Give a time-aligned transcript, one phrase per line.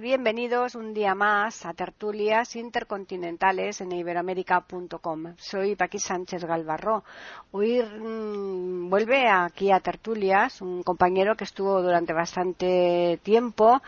[0.00, 5.34] Bienvenidos un día más a Tertulias Intercontinentales en iberoamérica.com.
[5.36, 7.04] Soy Paqui Sánchez Galvarro.
[7.52, 13.82] Hoy mm, vuelve aquí a Tertulias un compañero que estuvo durante bastante tiempo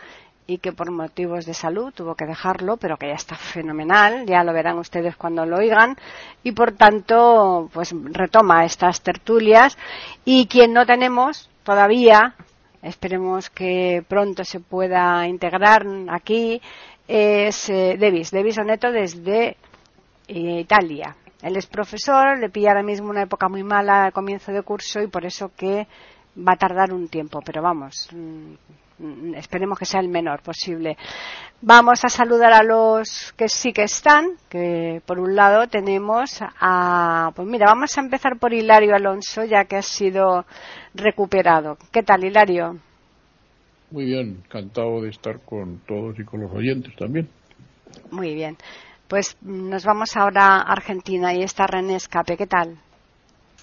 [0.45, 4.43] y que por motivos de salud tuvo que dejarlo, pero que ya está fenomenal, ya
[4.43, 5.97] lo verán ustedes cuando lo oigan,
[6.43, 9.75] y por tanto, pues retoma estas tertulias.
[10.23, 12.35] Y quien no tenemos todavía
[12.83, 16.61] esperemos que pronto se pueda integrar aquí,
[17.07, 19.57] es eh, Devis, Devis Oneto desde
[20.27, 21.15] eh, Italia.
[21.41, 25.01] Él es profesor, le pilla ahora mismo una época muy mala al comienzo de curso
[25.01, 25.87] y por eso que
[26.37, 28.53] va a tardar un tiempo, pero vamos, Mm,
[29.35, 30.97] esperemos que sea el menor posible.
[31.61, 37.31] Vamos a saludar a los que sí que están, que por un lado tenemos a,
[37.35, 40.45] pues mira, vamos a empezar por Hilario Alonso, ya que ha sido
[40.93, 41.77] recuperado.
[41.91, 42.79] ¿Qué tal, Hilario?
[43.91, 47.29] Muy bien, encantado de estar con todos y con los oyentes también.
[48.11, 48.57] Muy bien.
[49.07, 52.35] Pues nos vamos ahora a Argentina y está René Escape.
[52.35, 52.77] ¿Qué tal?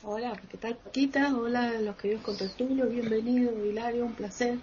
[0.03, 1.37] Hola, ¿qué tal, Paquita?
[1.37, 4.59] Hola, los queridos contertulios, bienvenido, Hilario, un placer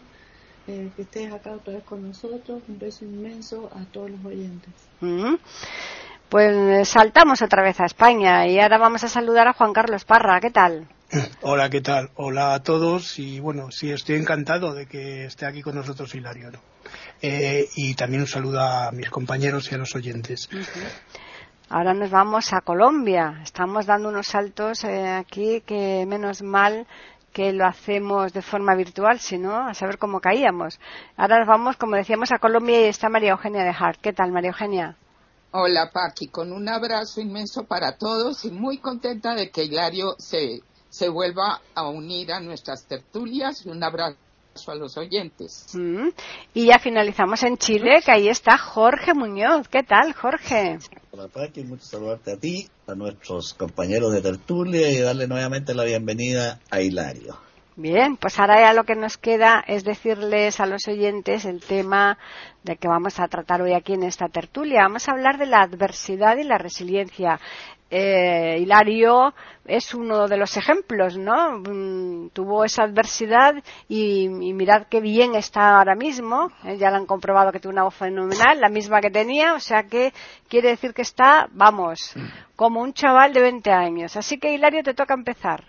[0.67, 2.61] eh, que estés acá otra vez con nosotros.
[2.67, 4.73] Un beso inmenso a todos los oyentes.
[6.29, 10.03] Pues eh, saltamos otra vez a España y ahora vamos a saludar a Juan Carlos
[10.03, 10.41] Parra.
[10.41, 10.85] ¿Qué tal?
[11.41, 12.09] Hola, ¿qué tal?
[12.15, 16.51] Hola a todos y bueno, sí, estoy encantado de que esté aquí con nosotros Hilario.
[17.21, 20.49] Eh, y también un saludo a mis compañeros y a los oyentes.
[21.69, 23.39] Ahora nos vamos a Colombia.
[23.41, 26.85] Estamos dando unos saltos aquí que menos mal
[27.33, 30.79] que lo hacemos de forma virtual, sino a saber cómo caíamos.
[31.15, 33.99] Ahora vamos, como decíamos, a Colombia y está María Eugenia de Hart.
[34.01, 34.95] ¿Qué tal, María Eugenia?
[35.51, 40.61] Hola, Paqui, con un abrazo inmenso para todos y muy contenta de que Hilario se,
[40.89, 43.65] se vuelva a unir a nuestras tertulias.
[43.65, 44.17] Un abrazo
[44.67, 45.67] a los oyentes.
[45.73, 46.09] Mm.
[46.53, 49.67] Y ya finalizamos en Chile, que ahí está Jorge Muñoz.
[49.67, 50.79] ¿Qué tal, Jorge?
[51.11, 55.83] Hola, Paqui, mucho saludarte a ti, a nuestros compañeros de tertulia y darle nuevamente la
[55.83, 57.37] bienvenida a Hilario.
[57.79, 62.17] Bien, pues ahora ya lo que nos queda es decirles a los oyentes el tema
[62.63, 64.81] de que vamos a tratar hoy aquí en esta tertulia.
[64.81, 67.39] Vamos a hablar de la adversidad y la resiliencia.
[67.89, 69.33] Eh, Hilario
[69.65, 71.59] es uno de los ejemplos, ¿no?
[71.59, 73.55] Mm, tuvo esa adversidad
[73.87, 76.51] y, mirad qué bien está ahora mismo.
[76.63, 79.59] Eh, ya lo han comprobado que tuvo una voz fenomenal, la misma que tenía, o
[79.59, 80.13] sea que
[80.49, 82.13] quiere decir que está, vamos,
[82.55, 84.17] como un chaval de 20 años.
[84.17, 85.63] Así que Hilario te toca empezar.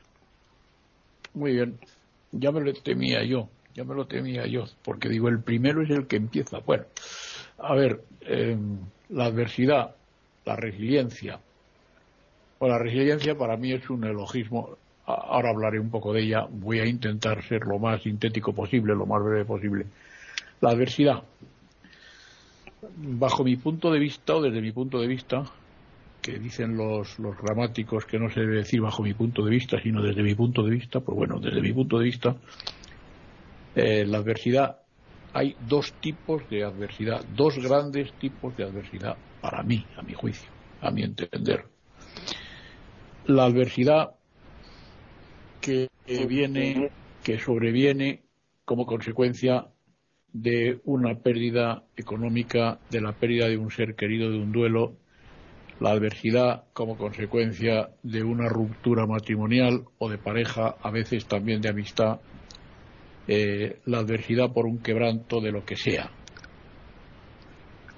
[1.34, 1.78] Muy bien
[2.32, 5.90] ya me lo temía yo, ya me lo temía yo, porque digo, el primero es
[5.90, 6.58] el que empieza.
[6.58, 6.84] Bueno,
[7.58, 8.78] a ver, em,
[9.08, 9.94] la adversidad,
[10.44, 11.40] la resiliencia,
[12.58, 14.76] o la resiliencia para mí es un elogismo,
[15.06, 19.06] ahora hablaré un poco de ella, voy a intentar ser lo más sintético posible, lo
[19.06, 19.86] más breve posible.
[20.60, 21.22] La adversidad,
[22.96, 25.44] bajo mi punto de vista, o desde mi punto de vista,
[26.20, 29.80] que dicen los, los gramáticos que no se debe decir bajo mi punto de vista,
[29.80, 32.36] sino desde mi punto de vista, pues bueno, desde mi punto de vista,
[33.76, 34.78] eh, la adversidad,
[35.32, 40.50] hay dos tipos de adversidad, dos grandes tipos de adversidad para mí, a mi juicio,
[40.80, 41.64] a mi entender.
[43.28, 44.14] La adversidad
[45.60, 45.88] que
[46.26, 46.90] viene,
[47.22, 48.22] que sobreviene
[48.64, 49.66] como consecuencia
[50.32, 54.94] de una pérdida económica, de la pérdida de un ser querido, de un duelo,
[55.78, 61.68] la adversidad como consecuencia de una ruptura matrimonial o de pareja, a veces también de
[61.68, 62.20] amistad,
[63.26, 66.10] eh, la adversidad por un quebranto de lo que sea.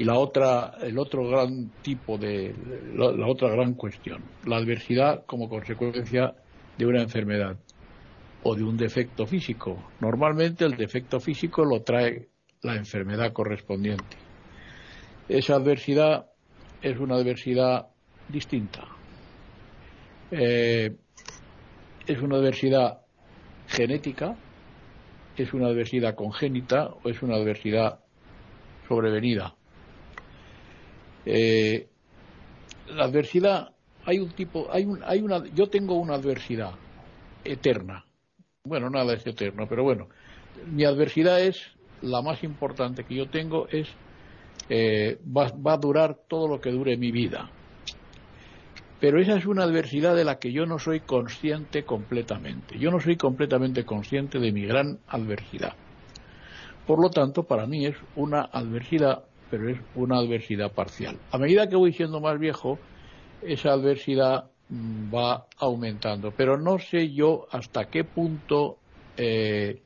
[0.01, 2.55] Y la otra, el otro gran tipo de,
[2.95, 6.35] la, otra gran cuestión, la adversidad como consecuencia
[6.79, 7.59] de una enfermedad
[8.43, 9.91] o de un defecto físico.
[10.01, 12.31] Normalmente el defecto físico lo trae
[12.63, 14.17] la enfermedad correspondiente.
[15.29, 16.31] Esa adversidad
[16.81, 17.89] es una adversidad
[18.27, 18.89] distinta.
[20.31, 20.97] Eh,
[22.07, 23.03] es una adversidad
[23.69, 24.35] genética,
[25.37, 28.01] es una adversidad congénita o es una adversidad
[28.89, 29.57] sobrevenida.
[31.27, 31.89] Eh,
[32.89, 33.73] la adversidad,
[34.05, 36.73] hay un tipo, hay, un, hay una, yo tengo una adversidad
[37.45, 38.05] eterna.
[38.65, 40.09] Bueno, nada es eterno, pero bueno,
[40.67, 41.63] mi adversidad es,
[42.03, 43.89] la más importante que yo tengo es
[44.69, 47.51] eh, va, va a durar todo lo que dure mi vida.
[49.01, 52.79] Pero esa es una adversidad de la que yo no soy consciente completamente.
[52.79, 55.73] Yo no soy completamente consciente de mi gran adversidad.
[56.87, 61.19] Por lo tanto, para mí es una adversidad, pero es una adversidad parcial.
[61.31, 62.79] A medida que voy siendo más viejo,
[63.43, 66.33] esa adversidad mm, va aumentando.
[66.37, 68.79] Pero no sé yo hasta qué punto
[69.17, 69.83] eh,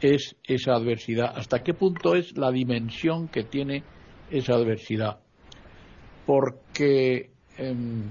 [0.00, 3.82] es esa adversidad, hasta qué punto es la dimensión que tiene
[4.30, 5.18] esa adversidad.
[6.26, 8.04] Porque em,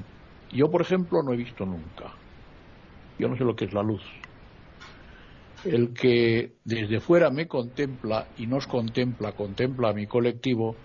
[0.51, 2.13] yo, por ejemplo, no he visto nunca.
[3.19, 4.03] Yo no sé lo que es la luz.
[5.63, 10.75] El que desde fuera me contempla y nos contempla, contempla a mi colectivo,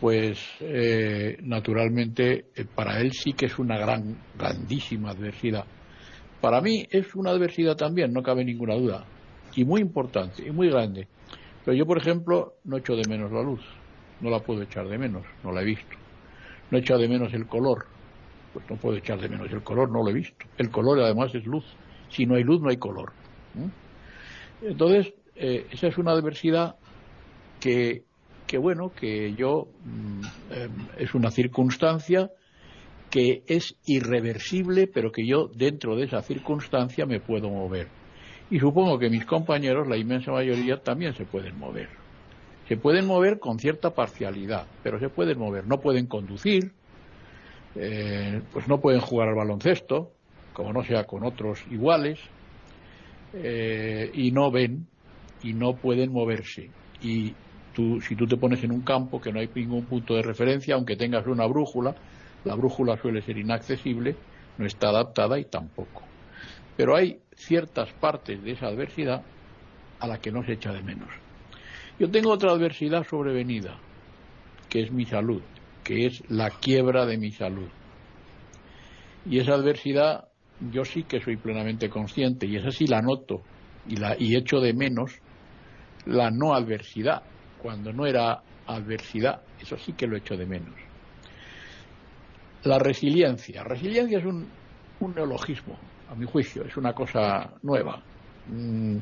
[0.00, 5.64] pues eh, naturalmente eh, para él sí que es una gran, grandísima adversidad.
[6.40, 9.04] Para mí es una adversidad también, no cabe ninguna duda,
[9.54, 11.08] y muy importante, y muy grande.
[11.64, 13.60] Pero yo, por ejemplo, no echo de menos la luz,
[14.20, 15.96] no la puedo echar de menos, no la he visto.
[16.70, 17.86] No echo de menos el color,
[18.52, 20.46] pues no puedo echar de menos el color, no lo he visto.
[20.58, 21.64] El color además es luz.
[22.08, 23.12] Si no hay luz, no hay color.
[24.62, 26.76] Entonces, eh, esa es una adversidad
[27.60, 28.04] que,
[28.46, 30.20] que bueno, que yo, mm,
[30.52, 32.30] em, es una circunstancia
[33.10, 37.88] que es irreversible, pero que yo dentro de esa circunstancia me puedo mover.
[38.50, 41.88] Y supongo que mis compañeros, la inmensa mayoría, también se pueden mover.
[42.68, 45.66] Se pueden mover con cierta parcialidad, pero se pueden mover.
[45.66, 46.72] No pueden conducir,
[47.74, 50.10] eh, pues no pueden jugar al baloncesto,
[50.52, 52.20] como no sea con otros iguales,
[53.34, 54.86] eh, y no ven
[55.42, 56.70] y no pueden moverse.
[57.02, 57.34] Y
[57.76, 60.74] tú, si tú te pones en un campo que no hay ningún punto de referencia,
[60.74, 61.94] aunque tengas una brújula,
[62.44, 64.16] la brújula suele ser inaccesible,
[64.58, 66.02] no está adaptada y tampoco.
[66.76, 69.22] Pero hay ciertas partes de esa adversidad
[70.00, 71.10] a la que no se echa de menos.
[71.98, 73.76] Yo tengo otra adversidad sobrevenida,
[74.68, 75.42] que es mi salud
[75.86, 77.68] que es la quiebra de mi salud.
[79.24, 80.26] Y esa adversidad
[80.72, 83.42] yo sí que soy plenamente consciente y esa sí la noto
[83.86, 85.12] y, la, y echo de menos
[86.04, 87.22] la no adversidad,
[87.66, 90.72] cuando no era adversidad, eso sí que lo echo de menos.
[92.62, 93.64] La resiliencia.
[93.64, 94.46] Resiliencia es un,
[95.12, 95.76] neologismo,
[96.08, 98.00] a mi juicio, es una cosa nueva.
[98.46, 98.98] Mm,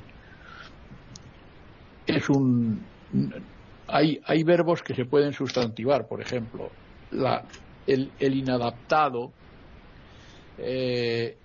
[2.07, 2.81] es un
[3.87, 6.71] hay, hay verbos que se pueden sustantivar, por ejemplo,
[7.87, 9.31] el, inadaptado,
[10.57, 11.37] eh,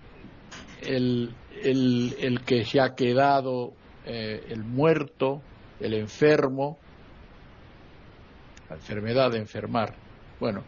[0.83, 1.33] el,
[1.65, 3.73] el, el, que se ha quedado,
[4.05, 5.41] eh, el muerto,
[5.81, 6.77] el enfermo,
[8.69, 9.95] la enfermedad de enfermar.
[10.39, 10.63] Bueno,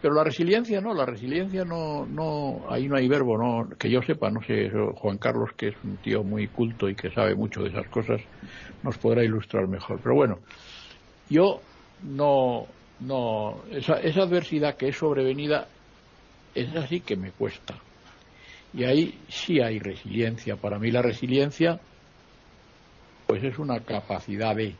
[0.00, 4.00] pero la resiliencia no, la resiliencia no, no, ahí no hay verbo, no, que yo
[4.02, 7.62] sepa, no sé, Juan Carlos, que es un tío muy culto y que sabe mucho
[7.62, 8.20] de esas cosas,
[8.82, 10.00] nos podrá ilustrar mejor.
[10.02, 10.38] Pero bueno,
[11.28, 11.60] yo
[12.02, 12.66] no,
[13.00, 15.68] no, esa, esa adversidad que es sobrevenida,
[16.54, 17.74] es así que me cuesta.
[18.72, 20.56] Y ahí sí hay resiliencia.
[20.56, 21.80] Para mí la resiliencia,
[23.26, 24.74] pues es una capacidad de,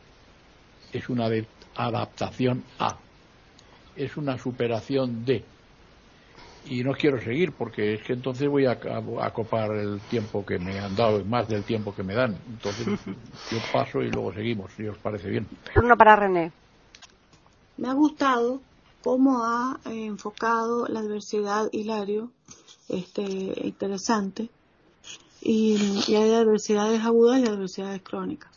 [0.93, 2.97] es una de adaptación a,
[3.95, 5.43] es una superación de.
[6.65, 10.45] Y no quiero seguir porque es que entonces voy a, a, a copar el tiempo
[10.45, 12.37] que me han dado, más del tiempo que me dan.
[12.47, 12.87] Entonces
[13.51, 15.47] yo paso y luego seguimos, si os parece bien.
[15.73, 16.51] Turno para René.
[17.77, 18.61] Me ha gustado
[19.03, 22.31] cómo ha enfocado la adversidad Hilario,
[22.89, 24.49] este, interesante,
[25.41, 28.50] y, y, hay adversidades agudas y adversidades crónicas.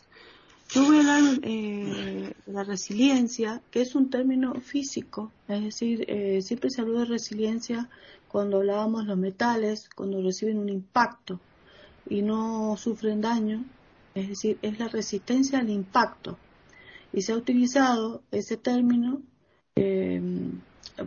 [0.69, 6.41] Yo voy a hablar eh, la resiliencia, que es un término físico, es decir, eh,
[6.41, 7.89] siempre se habló de resiliencia
[8.27, 11.39] cuando hablábamos los metales, cuando reciben un impacto
[12.09, 13.63] y no sufren daño,
[14.15, 16.37] es decir, es la resistencia al impacto.
[17.13, 19.21] Y se ha utilizado ese término
[19.75, 20.21] eh,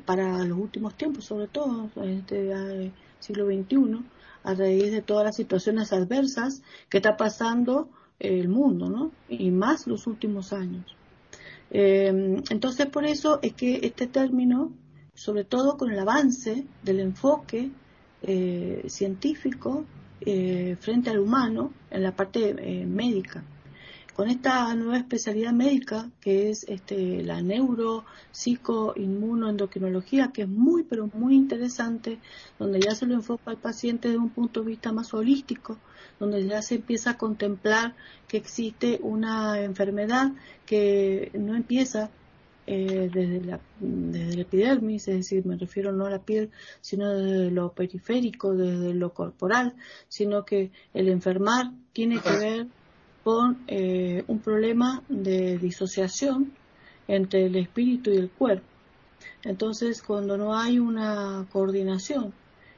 [0.07, 4.05] para los últimos tiempos, sobre todo en este siglo XXI,
[4.45, 9.12] a raíz de todas las situaciones adversas que está pasando el mundo, ¿no?
[9.28, 10.96] Y más los últimos años.
[11.70, 14.72] Eh, entonces, por eso es que este término,
[15.14, 17.70] sobre todo con el avance del enfoque
[18.22, 19.84] eh, científico
[20.20, 23.44] eh, frente al humano en la parte médica,
[24.16, 30.82] con esta nueva especialidad médica que es este, la neuro, psico, inmunoendocrinología, que es muy,
[30.82, 32.18] pero muy interesante,
[32.58, 35.78] donde ya se lo enfoca al paciente desde un punto de vista más holístico,
[36.18, 37.94] donde ya se empieza a contemplar
[38.26, 40.32] que existe una enfermedad
[40.66, 42.10] que no empieza
[42.66, 46.50] eh, desde, la, desde la epidermis, es decir, me refiero no a la piel,
[46.82, 49.75] sino desde lo periférico, desde lo corporal,
[50.08, 52.66] sino que el enfermar tiene que ver
[53.25, 56.52] con eh, un problema de disociación
[57.06, 58.66] entre el espíritu y el cuerpo.
[59.44, 62.34] Entonces, cuando no hay una coordinación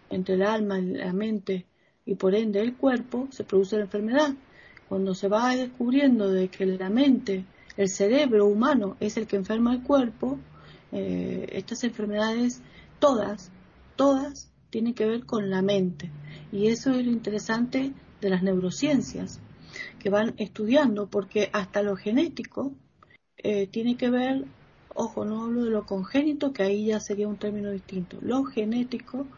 [0.09, 1.67] entre el alma, la mente
[2.11, 4.35] y por ende el cuerpo, se produce la enfermedad.
[4.89, 7.45] Cuando se va descubriendo de que la mente,
[7.77, 10.37] el cerebro humano es el que enferma el cuerpo,
[10.91, 12.63] eh, estas enfermedades,
[12.99, 13.53] todas,
[13.95, 16.11] todas tienen que ver con la mente.
[16.51, 19.39] Y eso es lo interesante de las neurociencias,
[20.01, 22.73] que van estudiando, porque hasta lo genético
[23.37, 24.47] eh, tiene que ver,
[24.97, 29.29] ojo, no hablo de lo congénito, que ahí ya sería un término distinto, lo genético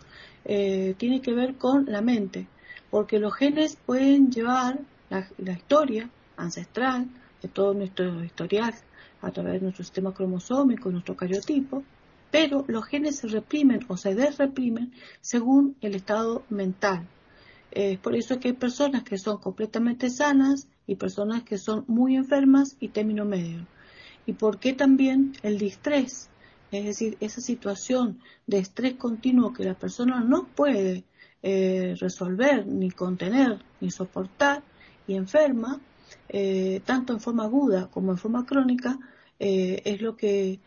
[0.47, 2.47] eh, tiene que ver con la mente,
[2.93, 7.09] porque los genes pueden llevar la, historia ancestral
[7.41, 8.75] de todo nuestro historial
[9.23, 11.83] a través de nuestro sistema cromosómico, nuestro cariotipo,
[12.31, 17.09] pero los genes se reprimen o se desreprimen según el estado mental.
[17.71, 22.15] Es por eso que hay personas que son completamente sanas y personas que son muy
[22.15, 23.67] enfermas y término medio.
[24.27, 26.29] Y por qué también el distrés,
[26.71, 31.05] es decir, esa situación de estrés continuo que la persona no puede
[31.43, 34.63] eh, resolver, ni contener, ni soportar,
[35.07, 35.81] y enferma,
[36.29, 38.99] eh, tanto en forma aguda como en forma crónica,
[39.41, 40.61] eh, es lo que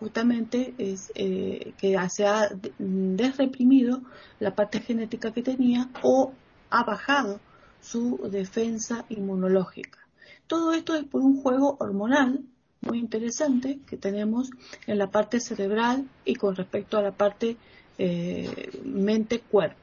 [0.00, 2.48] justamente es que se ha
[2.78, 4.00] desreprimido
[4.40, 6.32] la parte genética que tenía o
[6.70, 7.38] ha bajado
[7.82, 9.98] su defensa inmunológica.
[10.46, 12.42] Todo esto es por un juego hormonal
[12.80, 14.50] muy interesante que tenemos
[14.86, 17.56] en la parte cerebral y con respecto a la parte
[17.98, 19.76] eh, mente-cuerpo.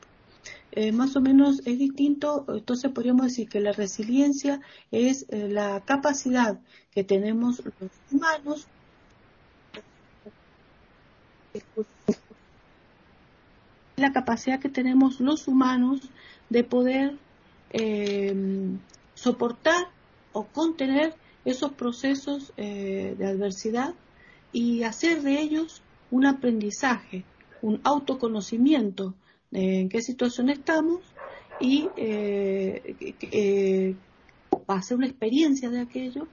[0.71, 5.81] Eh, más o menos es distinto, entonces podríamos decir que la resiliencia es eh, la
[5.81, 6.59] capacidad
[6.91, 8.67] que tenemos los humanos
[13.95, 16.01] la capacidad que tenemos los humanos
[16.49, 17.17] de poder
[19.13, 19.87] soportar
[20.31, 21.15] o contener
[21.45, 23.93] esos procesos de adversidad
[24.51, 27.23] y hacer de ellos un aprendizaje,
[27.63, 29.15] un autoconocimiento
[29.49, 31.01] de en qué situación estamos
[31.59, 33.95] y eh, eh,
[34.67, 36.27] hacer una experiencia de aquello,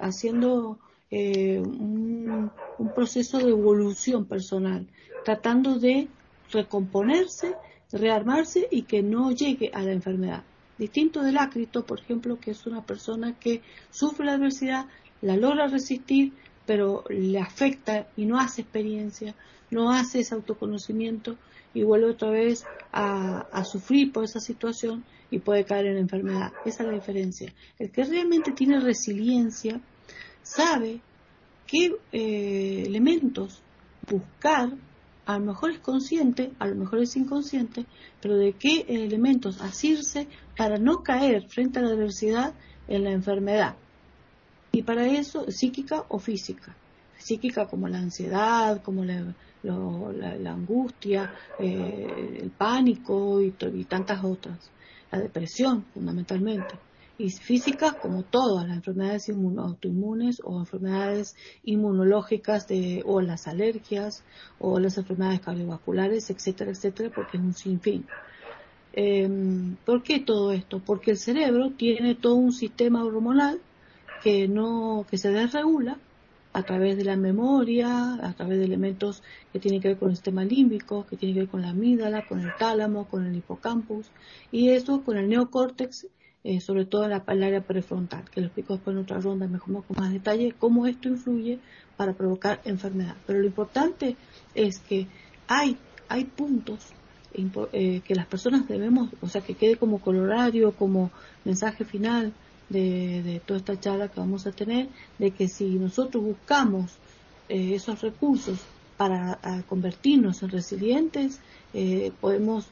[0.00, 0.78] haciendo
[1.10, 2.50] eh, un,
[2.94, 4.86] proceso de evolución personal,
[5.24, 6.08] tratando de
[6.50, 7.54] recomponerse,
[7.92, 10.42] rearmarse y que no llegue a la enfermedad.
[10.78, 14.86] Distinto del ácrito, por ejemplo, que es una persona que sufre la adversidad,
[15.20, 16.32] la logra resistir,
[16.70, 19.34] pero le afecta y no hace experiencia,
[19.72, 21.36] no hace ese autoconocimiento
[21.74, 26.52] y vuelve otra vez a, sufrir por esa situación y puede caer en enfermedad.
[26.64, 27.52] Esa es la diferencia.
[27.76, 29.80] El que realmente tiene resiliencia
[30.44, 31.00] sabe
[31.66, 33.60] qué eh, elementos
[34.08, 34.70] buscar,
[35.26, 37.84] a lo mejor es consciente, a lo mejor es inconsciente,
[38.20, 42.54] pero de qué elementos asirse para no caer frente a la adversidad
[42.86, 43.74] en la enfermedad.
[44.72, 46.74] Y para eso, psíquica o física.
[47.18, 53.50] Psíquica como la ansiedad, como la, la, angustia, eh, el pánico y,
[53.84, 54.70] tantas otras.
[55.10, 56.74] La depresión, fundamentalmente.
[57.18, 64.24] Y física, como todas las enfermedades autoinmunes o enfermedades inmunológicas de, o las alergias
[64.58, 68.06] o las enfermedades cardiovasculares, etcétera, etcétera, porque es un sinfín.
[68.92, 70.80] Em, ¿Por qué todo esto?
[70.80, 73.60] Porque el cerebro tiene todo un sistema hormonal
[74.22, 75.98] que no que se desregula
[76.52, 79.22] a través de la memoria, a través de elementos
[79.52, 82.26] que tienen que ver con el sistema límbico, que tienen que ver con la amígdala,
[82.26, 84.10] con el tálamo, con el hipocampus,
[84.50, 86.08] y eso con el neocórtex,
[86.42, 89.46] eh, sobre todo en la, el área prefrontal, que lo explico después en otra ronda
[89.46, 91.60] mejor con más detalle, cómo esto influye
[91.96, 93.16] para provocar enfermedad.
[93.26, 94.16] Pero lo importante
[94.54, 95.06] es que
[95.46, 95.76] hay,
[96.08, 96.92] hay puntos
[97.72, 101.12] eh, que las personas debemos, o sea, que quede como colorario, como
[101.44, 102.32] mensaje final,
[102.70, 106.92] de, toda esta charla que vamos a tener, de que si nosotros buscamos
[107.48, 108.58] eh, esos recursos
[108.96, 111.40] para convertirnos en resilientes,
[111.72, 112.66] eh, podemos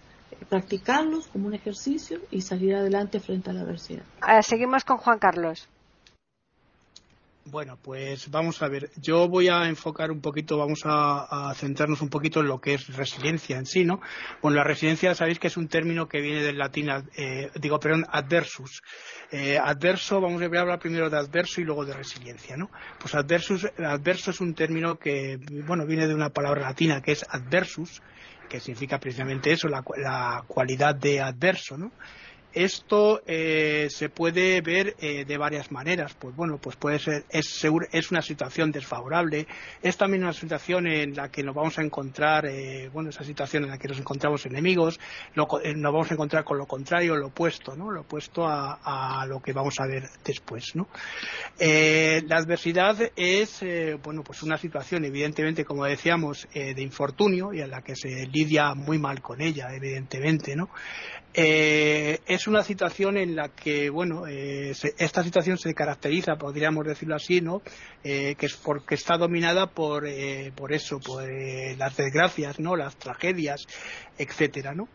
[0.48, 4.02] practicarlos como un ejercicio y salir adelante frente a la adversidad.
[4.20, 5.68] Ah, seguimos con Juan Carlos.
[7.50, 8.90] Bueno, pues vamos a ver.
[8.96, 12.94] Yo voy a enfocar un poquito, vamos a, centrarnos un poquito en lo que es
[12.94, 14.00] resiliencia en sí, ¿no?
[14.42, 18.04] Bueno, la resiliencia sabéis que es un término que viene del latín, eh, digo, perdón,
[18.10, 18.82] adversus.
[19.30, 22.70] Eh, adverso, vamos a hablar primero de adverso y luego de resiliencia, ¿no?
[23.00, 27.24] Pues adversus, adverso es un término que, bueno, viene de una palabra latina que es
[27.30, 28.02] adversus,
[28.50, 31.92] que significa precisamente eso, la, la cualidad de adverso, ¿no?
[32.58, 36.14] Esto eh, se puede ver eh, de varias maneras.
[36.18, 39.46] Pues bueno, pues puede ser, es, es una situación desfavorable,
[39.80, 43.62] es también una situación en la que nos vamos a encontrar, eh, bueno, esa situación
[43.62, 44.98] en la que nos encontramos enemigos,
[45.36, 47.92] nos vamos a encontrar con lo contrario, lo opuesto, ¿no?
[47.92, 50.88] Lo opuesto a, a lo que vamos a ver después, ¿no?
[51.58, 53.64] la adversidad es,
[54.02, 58.74] bueno, pues una situación, evidentemente, como decíamos, de infortunio y en la que se lidia
[58.74, 60.70] muy mal con ella, evidentemente, ¿no?
[61.34, 67.14] Eh, es una situación en la que, bueno, eh, esta situación se caracteriza, podríamos decirlo
[67.14, 67.62] así, ¿no?
[68.02, 70.04] Eh, que es porque está dominada por,
[70.54, 71.24] por eso, por
[71.76, 72.76] las desgracias, ¿no?
[72.76, 73.66] Las tragedias,
[74.18, 74.88] etcétera, ¿no?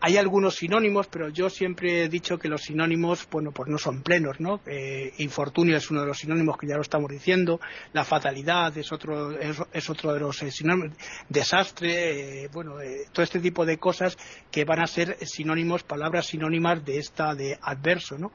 [0.00, 4.02] Hay algunos sinónimos, pero yo siempre he dicho que los sinónimos, bueno, pues no son
[4.02, 4.60] plenos, ¿no?
[4.66, 7.60] Eh, infortunio es uno de los sinónimos que ya lo estamos diciendo,
[7.92, 10.96] la fatalidad es otro, es, otro de los eh, sinónimos,
[11.28, 12.74] desastre, eh, bueno,
[13.12, 14.18] todo este tipo de cosas
[14.50, 18.32] que van a ser sinónimos, palabras sinónimas de esta de adverso, ¿no?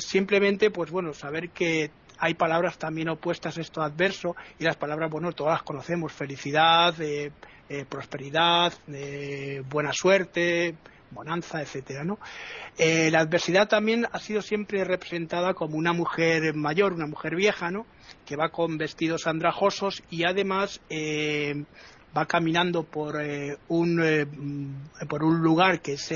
[0.00, 5.10] simplemente, pues bueno, saber que hay palabras también opuestas a esto adverso y las palabras,
[5.10, 6.94] bueno, todas las conocemos, felicidad,
[7.68, 10.76] eh, prosperidad, eh, buena suerte,
[11.10, 12.18] bonanza, etcétera, ¿no?
[12.78, 17.70] Eh, la adversidad también ha sido siempre representada como una mujer mayor, una mujer vieja.
[18.24, 20.80] Que va con vestidos andrajosos y además
[22.16, 23.16] va caminando por
[23.68, 26.12] un por un lugar que es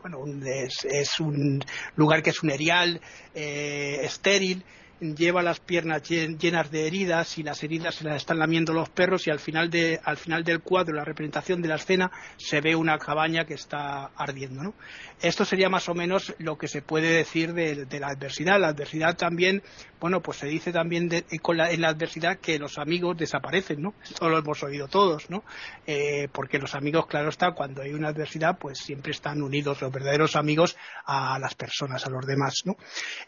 [0.00, 1.64] bueno es, un
[1.96, 3.00] lugar que es un erial
[3.34, 4.64] estéril
[5.00, 9.26] lleva las piernas llenas de heridas y las heridas se las están lamiendo los perros
[9.26, 12.76] y al final, de, al final del cuadro, la representación de la escena, se ve
[12.76, 14.62] una cabaña que está ardiendo.
[14.62, 14.74] ¿no?
[15.20, 18.60] Esto sería más o menos lo que se puede decir de, la adversidad.
[18.60, 19.62] La adversidad también,
[20.00, 21.08] bueno, pues se dice también
[21.40, 23.94] con en la adversidad que los amigos desaparecen, ¿no?
[24.02, 25.44] Esto lo hemos oído todos, ¿no?
[25.86, 29.92] Eh, porque los amigos, claro está, cuando hay una adversidad, pues siempre están unidos los
[29.92, 32.76] verdaderos amigos a las personas, a los demás, ¿no?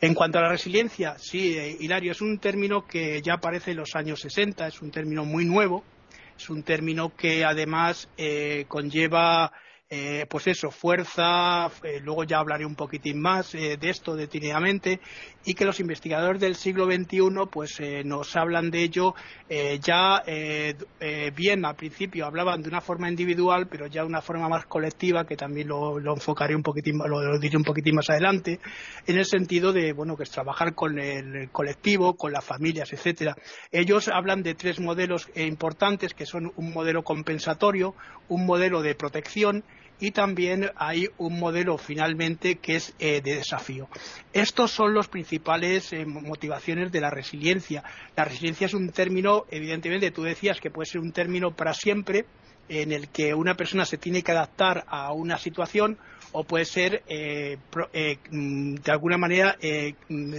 [0.01, 3.79] En cuanto a la resiliencia, sí, eh, Hilario, es un término que ya aparece en
[3.79, 5.85] los años 60, es un término muy nuevo,
[6.37, 9.53] es un término que además eh, conlleva
[9.89, 14.99] eh, pues eso, fuerza, eh, luego ya hablaré un poquitín más eh, de esto detenidamente,
[15.45, 19.15] y que los investigadores del siglo XXI pues nos hablan de ello
[19.81, 20.25] ya
[21.37, 25.25] bien al principio hablaban de una forma individual, pero ya de una forma más colectiva,
[25.25, 28.59] que también lo, enfocaré un poquitín, lo, diré un poquitín más adelante,
[29.07, 33.37] en el sentido de bueno que es trabajar con el colectivo, con las familias, etcétera.
[33.71, 37.95] Ellos hablan de tres modelos importantes que son un modelo compensatorio,
[38.29, 39.63] un modelo de protección
[39.99, 43.89] y también hay un modelo finalmente que es eh, de desafío.
[44.33, 47.83] Estos son los principales eh, motivaciones de la resiliencia.
[48.15, 52.27] La resiliencia es un término, evidentemente, tú decías que puede ser un término para siempre,
[52.69, 55.99] en el que una persona se tiene que adaptar a una situación
[56.33, 57.59] o puede ser eh,
[58.33, 59.57] mm, de alguna manera
[60.09, 60.33] mm,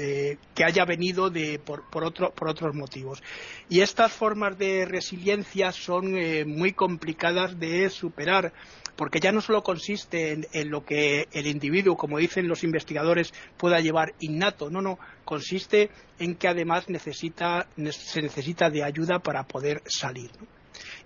[0.54, 1.32] que haya venido
[1.64, 3.24] por, otros motivos.
[3.70, 6.14] Y estas formas de resiliencia son
[6.46, 8.52] muy complicadas de superar
[8.98, 13.80] porque ya no solo consiste en, lo que el individuo, como dicen los investigadores, pueda
[13.80, 20.32] llevar innato, no, no, consiste en que además se necesita de ayuda para poder salir.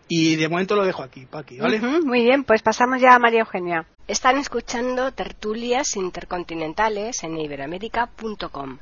[0.08, 1.80] Y de momento lo dejo aquí, Paqui, ¿vale?
[1.80, 3.86] muy bien, pues pasamos ya a María Eugenia.
[4.08, 8.80] Están escuchando tertulias intercontinentales en iberoamérica.com.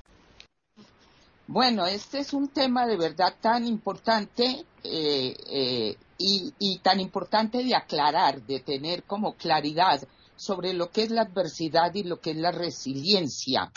[1.45, 7.73] Bueno, este es un tema de verdad tan importante eh, eh, y, tan importante de
[7.75, 10.05] aclarar, de tener como claridad
[10.35, 13.71] sobre lo que es la adversidad y lo que es la resiliencia.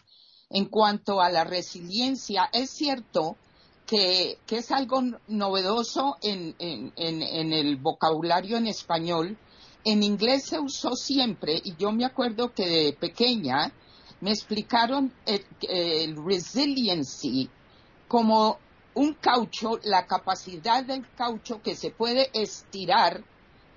[0.51, 3.37] En cuanto a la resiliencia, es cierto
[3.87, 6.55] que, es algo novedoso en,
[6.97, 9.39] el vocabulario en español.
[9.85, 13.73] En inglés se usó siempre y yo me acuerdo que de pequeña
[14.21, 17.49] me explicaron el, el resiliency
[18.09, 18.59] como
[18.95, 23.25] un caucho, la capacidad del caucho que se puede estirar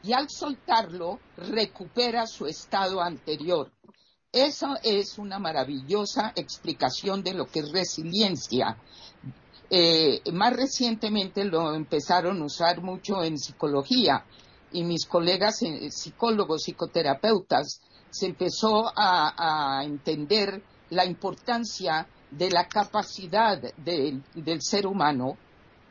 [0.03, 3.71] y al soltarlo recupera su estado anterior.
[4.31, 8.77] Esa es una maravillosa explicación de lo que es resiliencia.
[9.69, 14.25] Eh, más recientemente lo empezaron a usar mucho en psicología
[14.71, 23.61] y mis colegas eh, psicólogos, psicoterapeutas, se empezó a entender la importancia de la capacidad
[23.77, 25.37] del ser humano,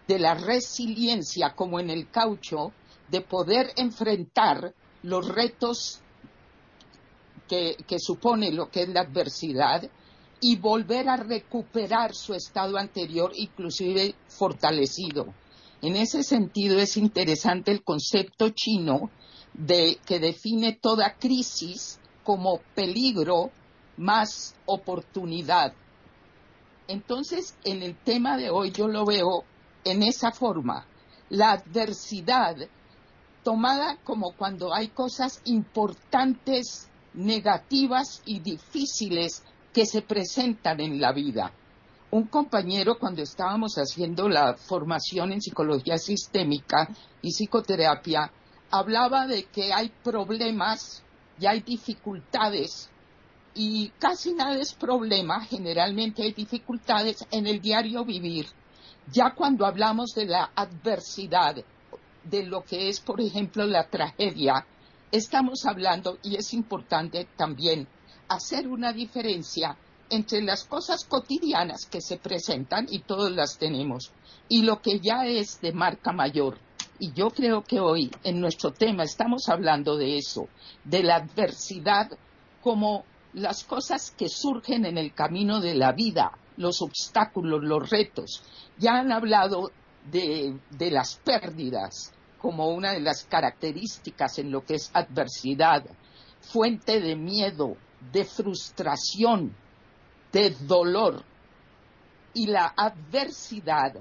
[0.06, 2.72] de la resiliencia, como en el caucho,
[3.08, 6.00] de poder enfrentar los retos
[7.48, 9.88] que, supone lo que es la adversidad
[10.40, 15.32] y volver a recuperar su estado anterior, inclusive fortalecido.
[15.80, 19.10] En ese sentido es interesante el concepto chino
[19.52, 23.50] de que define toda crisis como peligro
[23.96, 25.74] más oportunidad.
[26.88, 29.44] Entonces, en el tema de hoy yo lo veo
[29.84, 30.86] en esa forma.
[31.30, 32.56] La adversidad
[33.42, 41.52] tomada como cuando hay cosas importantes, negativas y difíciles que se presentan en la vida.
[42.10, 46.88] Un compañero, cuando estábamos haciendo la formación en psicología sistémica
[47.22, 48.30] y psicoterapia,
[48.70, 51.02] hablaba de que hay problemas
[51.40, 52.90] y hay dificultades
[53.54, 58.46] y casi nada es problema, generalmente hay dificultades en el diario vivir.
[59.12, 61.56] Ya cuando hablamos de la adversidad,
[62.24, 64.66] de lo que es, por ejemplo, la tragedia,
[65.12, 67.86] estamos hablando, y es importante también
[68.28, 69.76] hacer una diferencia
[70.10, 74.10] entre las cosas cotidianas que se presentan, y todos las tenemos,
[74.48, 76.58] y lo que ya es de marca mayor.
[76.98, 80.48] Y yo creo que hoy en nuestro tema estamos hablando de eso,
[80.84, 82.10] de la adversidad
[82.62, 83.04] como
[83.34, 88.42] las cosas que surgen en el camino de la vida, los obstáculos, los retos.
[88.78, 89.70] Ya han hablado
[90.10, 95.84] de, las pérdidas como una de las características en lo que es adversidad,
[96.40, 97.76] fuente de miedo,
[98.12, 99.54] de frustración,
[100.32, 101.24] de dolor.
[102.34, 103.94] Y la adversidad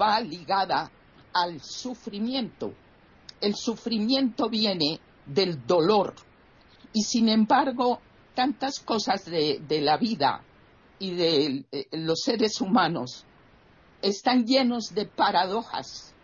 [0.00, 0.90] va ligada
[1.32, 2.72] al sufrimiento.
[3.40, 6.14] El sufrimiento viene del dolor.
[6.92, 8.00] Y sin embargo,
[8.40, 10.42] tantas cosas de, la vida
[10.98, 13.26] y de eh, los seres humanos
[14.00, 16.14] están llenos de paradojas.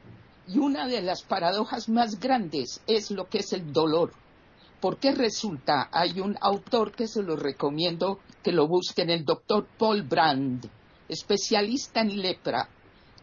[0.48, 4.14] Y una de las paradojas más grandes es lo que es el dolor.
[4.80, 10.02] Porque resulta, hay un autor que se lo recomiendo que lo busquen, el doctor Paul
[10.02, 10.66] Brand,
[11.10, 12.66] especialista en lepra,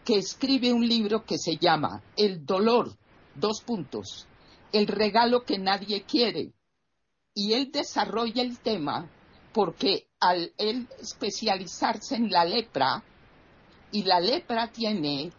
[0.06, 2.92] que escribe un libro que se llama El dolor,
[3.34, 4.28] dos puntos,
[4.72, 6.52] el regalo que nadie quiere.
[7.36, 9.10] Y él desarrolla el tema
[9.54, 13.04] porque al especializarse en la lepra,
[13.92, 15.32] y la lepra tiene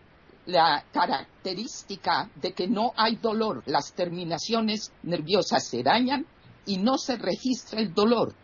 [0.47, 6.27] la característica de que no hay dolor, las terminaciones nerviosas se dañan
[6.67, 8.35] y no se registra el dolor.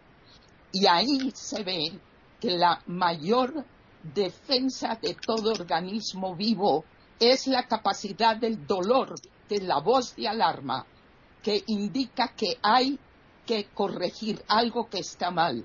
[0.73, 1.93] Y ahí se ve
[2.41, 3.65] que la mayor
[4.03, 6.85] defensa de todo organismo vivo
[7.19, 9.15] es la capacidad del dolor,
[9.49, 10.87] de la voz de alarma,
[11.43, 12.99] que indica que hay
[13.51, 15.65] que corregir algo que está mal.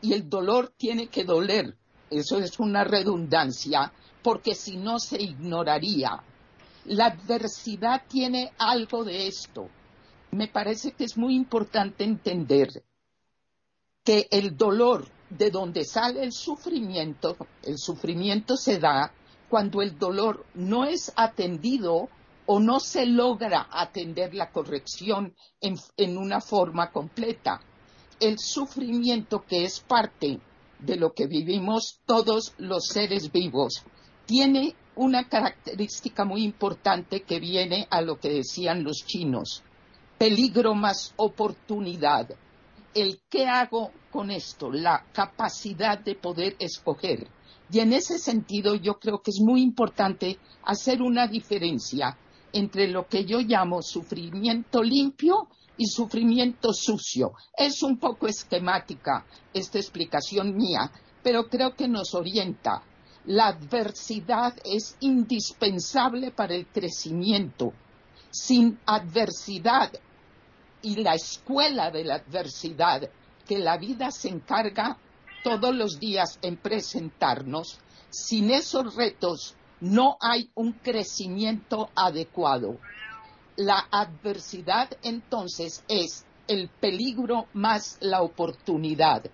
[0.00, 1.76] Y el dolor tiene que doler.
[2.08, 6.22] Eso es una redundancia, porque si no se ignoraría.
[6.84, 9.68] La adversidad tiene algo de esto.
[10.30, 12.68] Me parece que es muy importante entender
[14.04, 19.12] que el dolor de donde sale el sufrimiento, el sufrimiento se da
[19.48, 22.08] cuando el dolor no es atendido
[22.46, 27.60] o no se logra atender la corrección en, una forma completa.
[28.20, 30.40] El sufrimiento que es parte
[30.78, 33.82] de lo que vivimos todos los seres vivos
[34.26, 39.62] tiene una característica muy importante que viene a lo que decían los chinos,
[40.18, 42.28] peligro más oportunidad
[42.96, 47.28] el qué hago con esto, la capacidad de poder escoger.
[47.70, 52.16] Y en ese sentido yo creo que es muy importante hacer una diferencia
[52.56, 57.34] entre lo que yo llamo sufrimiento limpio y sufrimiento sucio.
[57.54, 60.90] Es un poco esquemática esta explicación mía,
[61.22, 62.82] pero creo que nos orienta.
[63.26, 67.74] La adversidad es indispensable para el crecimiento.
[68.30, 69.92] Sin adversidad
[70.80, 73.10] y la escuela de la adversidad
[73.46, 74.96] que la vida se encarga
[75.44, 77.78] todos los días en presentarnos,
[78.10, 79.54] sin esos retos
[79.86, 82.78] no hay un crecimiento adecuado.
[83.56, 89.24] La adversidad entonces es el peligro más la oportunidad.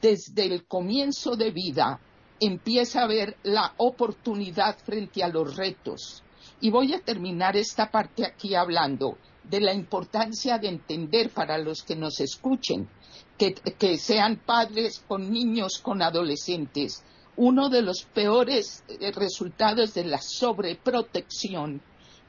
[0.00, 2.00] Desde el comienzo de vida
[2.40, 6.22] empieza a ver la oportunidad frente a los retos.
[6.60, 11.82] Y voy a terminar esta parte aquí hablando de la importancia de entender para los
[11.82, 12.88] que nos escuchen,
[13.36, 17.02] que, sean padres con niños, con adolescentes,
[17.36, 21.82] uno de los peores eh, resultados de la sobreprotección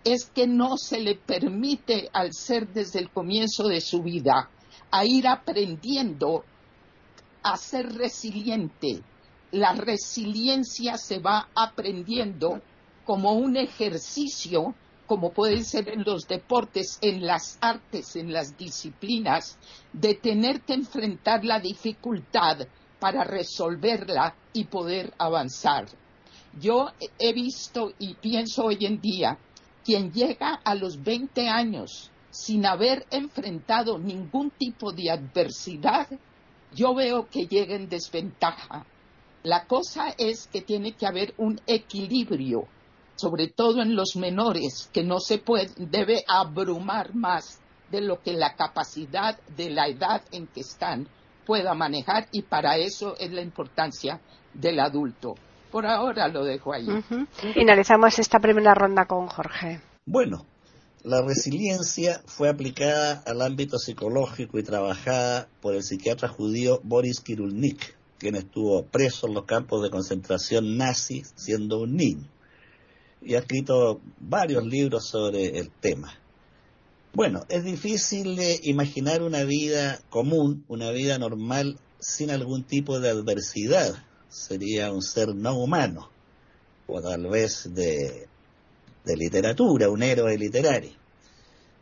[0.04, 4.50] es que no se le permite al ser desde el comienzo de su vida
[4.92, 6.44] a ir aprendiendo
[7.44, 9.02] a ser resiliente.
[9.52, 12.62] La resiliencia se va aprendiendo
[13.06, 19.58] como un ejercicio como puede ser en los deportes, en las artes, en las disciplinas,
[19.94, 22.68] de tener que enfrentar la dificultad
[23.00, 25.86] para resolverla y poder avanzar.
[26.60, 29.38] Yo he visto y pienso hoy en día,
[29.84, 36.08] quien llega a los 20 años sin haber enfrentado ningún tipo de adversidad,
[36.74, 38.86] yo veo que llega en desventaja.
[39.44, 42.68] La cosa es que tiene que haber un equilibrio,
[43.16, 47.60] sobre todo en los menores, que no se puede, debe abrumar más
[47.92, 51.08] de lo que la capacidad de la edad en que están
[51.46, 54.20] pueda manejar y para eso es la importancia
[54.54, 55.36] del adulto.
[55.72, 56.88] Por ahora lo dejo ahí.
[57.54, 59.82] Finalizamos esta primera ronda con Jorge.
[60.06, 60.46] Bueno,
[61.04, 67.96] la resiliencia fue aplicada al ámbito psicológico y trabajada por el psiquiatra judío Boris Kirulnik,
[68.18, 72.36] quien estuvo preso en los campos de concentración nazis siendo un niño
[73.26, 76.14] y ha escrito varios libros sobre el tema.
[77.16, 83.96] Bueno, es difícil imaginar una vida común, una vida normal sin algún tipo de adversidad.
[84.28, 86.10] Sería un ser no humano,
[86.88, 88.28] o tal vez de,
[89.06, 90.92] literatura, un héroe literario.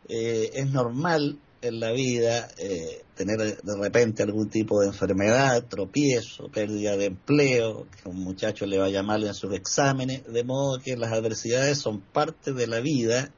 [0.08, 6.48] Eh, es normal en la vida eh, tener de repente algún tipo de enfermedad, tropiezo,
[6.48, 10.96] pérdida de empleo, que un muchacho le vaya mal en sus exámenes, de modo que
[10.96, 13.32] las adversidades son parte de la vida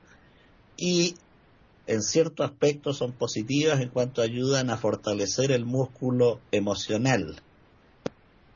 [0.76, 1.14] y
[1.86, 7.40] en cierto aspecto son positivas en cuanto ayudan a fortalecer el músculo emocional.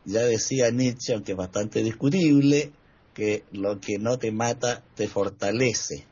[0.05, 2.73] Ya decía Nietzsche, aunque bastante discutible,
[3.15, 6.05] que lo que no te mata te fortalece.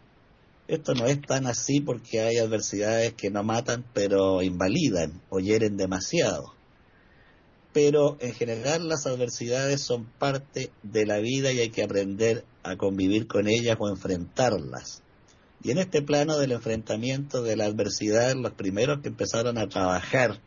[0.69, 5.77] Esto no es tan así porque hay adversidades que no matan pero invalidan o hieren
[5.77, 6.53] demasiado.
[7.73, 12.77] Pero en general las adversidades son parte de la vida y hay que aprender a
[12.77, 15.03] convivir con ellas o enfrentarlas.
[15.63, 20.41] Y en este plano del enfrentamiento de la adversidad, los primeros que empezaron a trabajar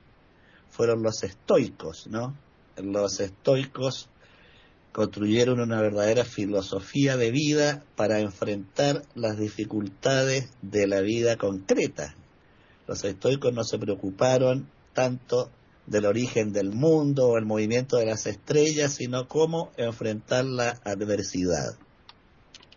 [0.69, 2.38] fueron los estoicos, ¿no?
[2.78, 4.10] Los estoicos
[4.93, 12.15] construyeron una verdadera filosofía de vida para enfrentar las dificultades de la vida concreta.
[12.88, 15.50] Los estoicos no se preocuparon tanto
[15.88, 21.76] del origen del mundo o el movimiento de las estrellas, sino cómo enfrentar la adversidad.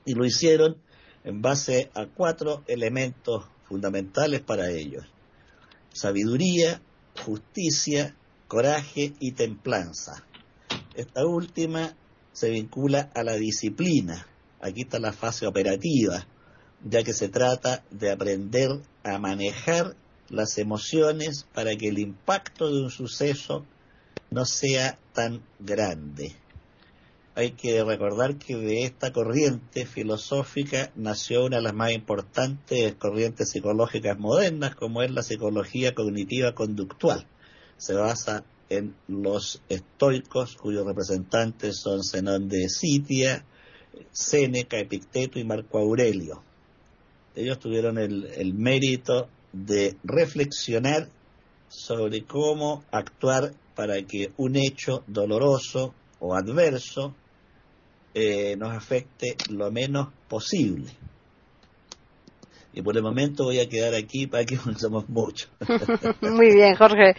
[0.04, 0.76] Y lo hicieron
[1.24, 5.04] en base a cuatro elementos fundamentales para ellos.
[5.92, 6.82] Sabiduría,
[7.24, 8.14] justicia,
[8.46, 10.24] coraje y templanza.
[10.94, 11.96] Esta última
[12.32, 14.26] se vincula a la disciplina.
[14.60, 16.26] Aquí está la fase operativa,
[16.84, 19.96] ya que se trata de aprender a manejar
[20.28, 23.64] las emociones para que el impacto de un suceso
[24.30, 26.36] no sea tan grande
[27.36, 33.50] hay que recordar que de esta corriente filosófica nació una de las más importantes corrientes
[33.50, 37.26] psicológicas modernas, como es la psicología cognitiva conductual.
[37.76, 43.44] Se basa en los estoicos, cuyos representantes son Zenón de Sitia,
[44.12, 46.42] Séneca, Epicteto y Marco Aurelio.
[47.34, 51.08] Ellos tuvieron el, el mérito de reflexionar
[51.68, 57.12] sobre cómo actuar para que un hecho doloroso o adverso
[58.14, 60.90] eh, nos afecte lo menos posible.
[62.72, 65.50] Y por el momento voy a quedar aquí para que somos muchos.
[66.20, 67.14] Muy bien, Jorge.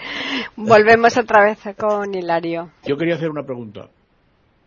[0.55, 2.71] Volvemos otra vez con Hilario.
[2.86, 3.89] Yo quería hacer una pregunta.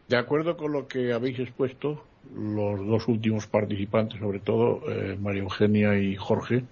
[0.08, 5.42] De acuerdo con lo que habéis expuesto, los dos últimos participantes, sobre todo eh, María
[5.42, 6.64] Eugenia y Jorge,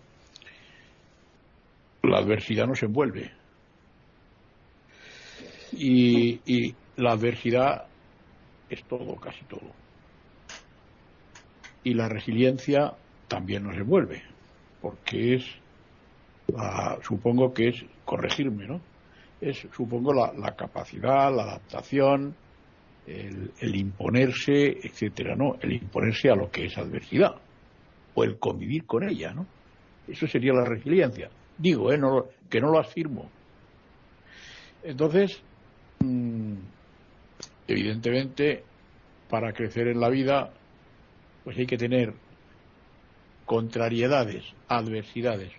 [2.03, 3.31] la adversidad nos envuelve.
[5.73, 7.87] Y, y la adversidad
[8.69, 9.73] es todo, casi todo.
[11.85, 12.95] Y la resiliencia
[13.29, 14.23] también nos envuelve,
[14.81, 15.45] porque es,
[17.03, 18.81] supongo que es corregirme, ¿no?
[19.41, 22.35] Es, supongo, la, capacidad, la adaptación,
[23.07, 25.57] el, imponerse, etcétera, ¿no?
[25.61, 27.37] El imponerse a lo que es adversidad,
[28.15, 29.47] o el convivir con ella, ¿no?
[30.09, 31.31] Eso sería la resiliencia.
[31.59, 31.99] Digo, ¿eh?
[32.49, 33.29] Que no lo afirmo.
[34.83, 35.43] Entonces,
[36.01, 36.55] mm,
[37.67, 38.65] evidentemente,
[39.29, 40.51] para crecer en la vida,
[41.45, 42.13] pues hay que tener
[43.45, 45.53] contrariedades, adversidades.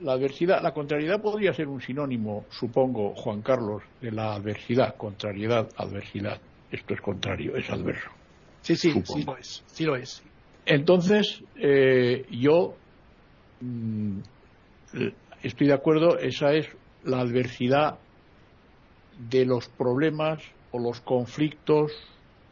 [0.00, 5.68] La adversidad, la contrariedad podría ser un sinónimo, supongo, Juan Carlos, de la adversidad, contrariedad,
[5.76, 6.40] adversidad.
[6.70, 8.10] Esto es contrario, es adverso.
[8.62, 10.22] Sí, sí, sí lo es, sí lo es.
[10.66, 12.74] Entonces, eh, yo
[13.60, 14.18] mm,
[15.42, 16.66] estoy de acuerdo, esa es
[17.04, 17.98] la adversidad
[19.30, 20.42] de los problemas
[20.74, 21.92] o los conflictos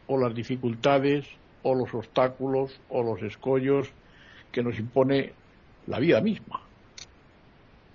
[0.07, 1.25] o las dificultades
[1.61, 3.89] o los obstáculos o los escollos
[4.49, 5.33] que nos impone
[5.87, 6.61] la vida misma.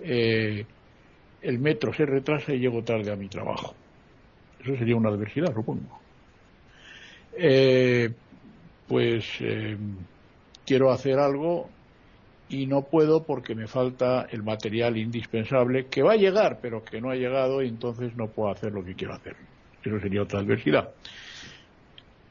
[0.00, 0.66] Eh,
[1.40, 3.74] el metro se retrasa y llego tarde a mi trabajo.
[4.62, 5.98] Eso sería una adversidad, supongo.
[7.32, 8.12] Eh,
[8.86, 9.78] pues eh,
[10.66, 11.70] quiero hacer algo
[12.50, 17.00] y no puedo porque me falta el material indispensable que va a llegar, pero que
[17.00, 19.36] no ha llegado y entonces no puedo hacer lo que quiero hacer.
[19.84, 20.90] Eso sería otra adversidad.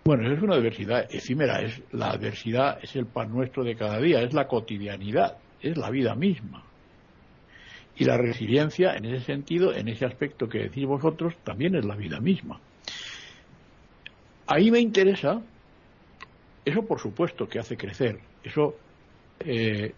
[0.08, 4.22] Bueno, es una adversidad efímera, es la adversidad es el pan nuestro de cada día,
[4.22, 6.64] es la cotidianidad, es la vida misma.
[7.98, 11.98] Y la resiliencia, en ese sentido, en ese aspecto que decís vosotros, también es la
[11.98, 12.58] vida misma.
[14.48, 15.42] Ahí me interesa,
[16.64, 18.78] eso por supuesto que hace crecer, eso
[19.42, 19.94] eh,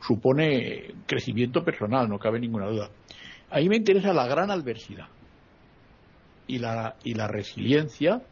[0.00, 2.90] supone crecimiento personal, no cabe ninguna duda.
[3.50, 5.06] Ahí me interesa la gran adversidad
[6.46, 8.22] y la, y la resiliencia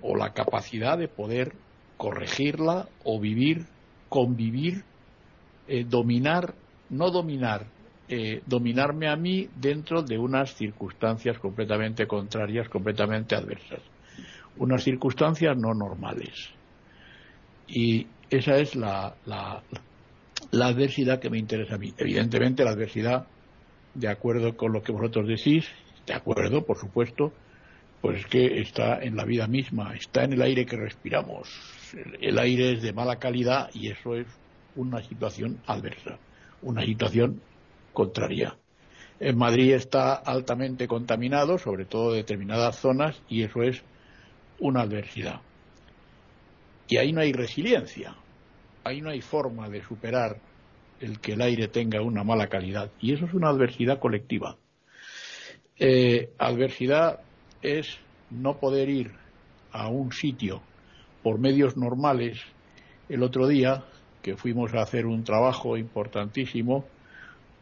[0.00, 1.52] o la capacidad de poder
[1.96, 3.66] corregirla o vivir,
[4.08, 4.84] convivir,
[5.68, 6.54] eh, dominar,
[6.90, 7.66] no dominar,
[8.08, 13.80] eh, dominarme a mí dentro de unas circunstancias completamente contrarias, completamente adversas,
[14.58, 16.50] unas circunstancias no normales.
[17.68, 19.62] Y esa es la, la,
[20.52, 21.92] adversidad que me interesa a mí.
[21.96, 23.26] Evidentemente la adversidad,
[23.94, 25.66] de acuerdo con lo que vosotros decís,
[26.06, 27.32] de acuerdo, por supuesto,
[28.00, 31.48] pues que está en la vida misma, está en el aire que respiramos.
[32.20, 34.26] El aire es de mala calidad y eso es
[34.74, 36.18] una situación adversa,
[36.62, 37.40] una situación
[37.92, 38.56] contraria.
[39.20, 43.84] En Madrid está altamente contaminado, sobre todo determinadas zonas, y eso es
[44.58, 45.40] una adversidad.
[46.88, 48.16] Y ahí no hay resiliencia,
[48.82, 50.38] ahí no hay forma de superar
[50.98, 54.56] el que el aire tenga una mala calidad, y eso es una adversidad colectiva.
[55.78, 57.20] Eh, adversidad
[57.62, 57.98] es
[58.30, 59.12] no poder ir
[59.72, 60.62] a un sitio
[61.22, 62.40] por medios normales.
[63.08, 63.84] El otro día,
[64.22, 66.84] que fuimos a hacer un trabajo importantísimo,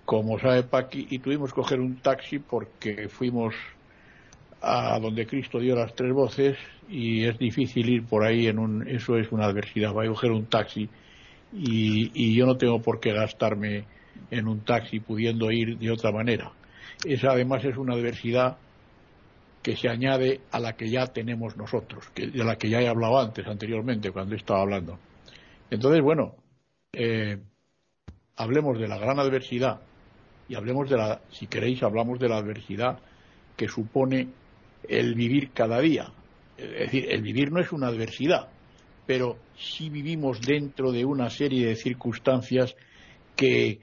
[0.04, 3.54] como sabe Paqui, y tuvimos que coger un taxi porque fuimos
[4.60, 8.86] a donde Cristo dio las tres voces y es difícil ir por ahí en un
[8.88, 10.90] eso es una adversidad voy a coger un taxi
[11.52, 13.86] y, y yo no tengo por qué gastarme
[14.30, 16.52] en un taxi pudiendo ir de otra manera
[17.04, 18.56] esa además es una adversidad
[19.62, 23.18] que se añade a la que ya tenemos nosotros, de la que ya he hablado
[23.18, 24.98] antes, anteriormente, cuando estaba hablando.
[25.70, 26.34] Entonces, bueno,
[26.92, 27.38] eh,
[28.36, 29.80] hablemos de la gran adversidad
[30.48, 32.98] y hablemos de la, si queréis, hablamos de la adversidad
[33.56, 34.28] que supone
[34.88, 36.10] el vivir cada día.
[36.56, 38.48] Es decir, el vivir no es una adversidad,
[39.06, 42.74] pero sí vivimos dentro de una serie de circunstancias
[43.36, 43.80] que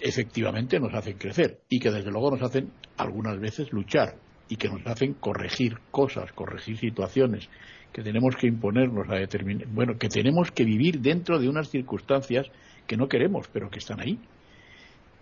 [0.00, 4.16] efectivamente nos hacen crecer y que desde luego nos hacen algunas veces luchar
[4.48, 7.48] y que nos hacen corregir cosas, corregir situaciones,
[7.92, 12.46] que tenemos que imponernos a determinar, bueno, que tenemos que vivir dentro de unas circunstancias
[12.86, 14.18] que no queremos, pero que están ahí.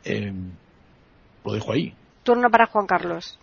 [0.05, 0.33] Eh,
[1.45, 1.95] lo dejo ahí.
[2.23, 3.39] Turno para Juan Carlos.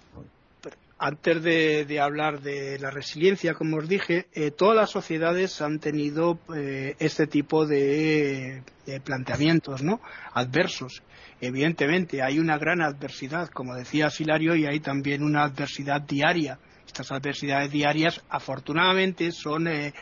[0.97, 6.39] Antes de, hablar de la resiliencia, como os dije, eh, todas las sociedades han tenido
[6.55, 8.63] eh, este tipo de,
[9.03, 9.99] planteamientos, ¿no?
[10.34, 11.03] Adversos.
[11.41, 16.60] Evidentemente, hay una gran adversidad, como decía Silario, y hay también una adversidad diaria.
[16.88, 19.93] Estas adversidades diarias, afortunadamente, son eh,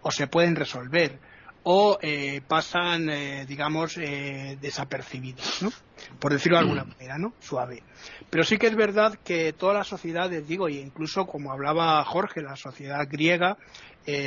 [0.00, 1.18] o se pueden resolver
[1.62, 3.08] o eh, pasan,
[3.46, 5.70] digamos, desapercibidas, ¿no?
[6.18, 7.34] Por decirlo de alguna manera, ¿no?
[7.40, 7.82] Suave.
[8.30, 12.42] Pero sí que es verdad que todas las sociedades, digo, y incluso como hablaba Jorge,
[12.42, 13.56] la sociedad griega,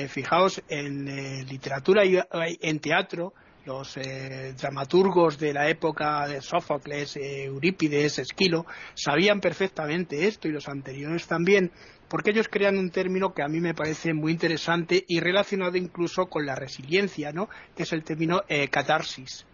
[0.10, 2.20] fijaos, en literatura y
[2.62, 3.34] en teatro,
[3.66, 8.66] los eh, dramaturgos de la época de Sófocles, eh, Eurípides, Esquilo,
[8.96, 11.72] sabían perfectamente esto y los anteriores también,
[12.12, 16.26] porque ellos crean un término que a mí me parece muy interesante y relacionado incluso
[16.26, 17.48] con la resiliencia, ¿no?
[17.74, 19.46] que es el término eh, catarsis.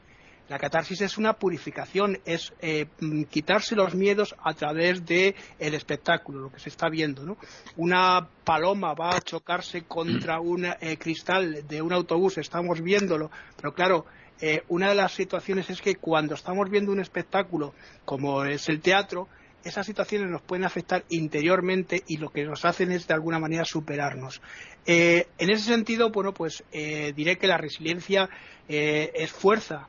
[0.49, 6.39] La catarsis es una purificación, es eh, mm, quitarse los miedos a través del espectáculo,
[6.39, 7.23] lo que se está viendo.
[7.27, 7.37] ¿no?
[7.75, 13.71] Una paloma va a chocarse contra un eh, cristal de un autobús, estamos viéndolo, pero
[13.75, 14.07] claro,
[14.41, 18.81] eh, una de las situaciones es que cuando estamos viendo un espectáculo como es el
[18.81, 19.27] teatro,
[19.67, 23.65] esas situaciones nos pueden afectar interiormente y lo que nos hacen es de alguna manera
[23.65, 24.41] superarnos.
[24.85, 28.29] en ese sentido, bueno, pues diré que la resiliencia
[28.67, 29.87] es fuerza,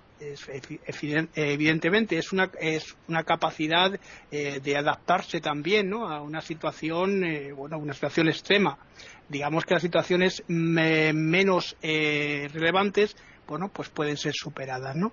[1.35, 3.99] evidentemente es una, es una capacidad
[4.31, 8.79] eh, de adaptarse también a una situación, eh, bueno, una situación extrema.
[9.29, 15.13] Digamos que las situaciones menos eh, relevantes, bueno, pues pueden ser superadas, ¿no?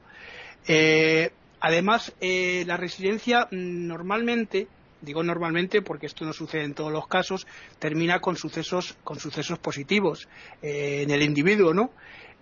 [1.66, 4.68] Además, la resiliencia mm, normalmente
[5.02, 7.46] digo normalmente porque esto no sucede en todos los casos,
[7.78, 10.28] termina con sucesos, con sucesos positivos
[10.64, 11.92] en el individuo, ¿no?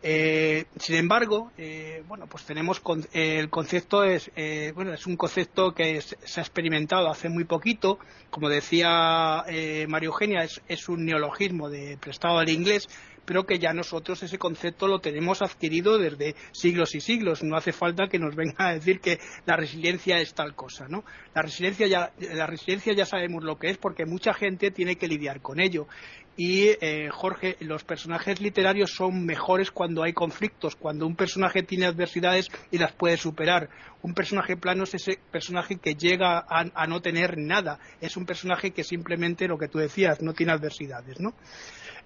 [0.05, 2.81] Eh, sin embargo, eh, bueno, pues tenemos
[3.13, 7.99] el concepto es eh, bueno es un concepto que se ha experimentado hace muy poquito,
[8.29, 9.45] como decía
[9.87, 12.89] María Eugenia, es, un neologismo de prestado al inglés,
[13.25, 17.43] pero que ya nosotros ese concepto lo tenemos adquirido desde siglos y siglos.
[17.43, 21.03] No hace falta que nos venga a decir que la resiliencia es tal cosa, ¿no?
[21.33, 25.07] La resiliencia ya, la resiliencia ya sabemos lo que es porque mucha gente tiene que
[25.07, 25.87] lidiar con ello
[26.35, 31.85] y eh, Jorge, los personajes literarios son mejores cuando hay conflictos, cuando un personaje tiene
[31.85, 33.69] adversidades y las puede superar.
[34.01, 38.71] Un personaje plano es ese personaje que llega a, no tener nada, es un personaje
[38.71, 41.35] que simplemente lo que tú decías, no tiene adversidades, ¿no?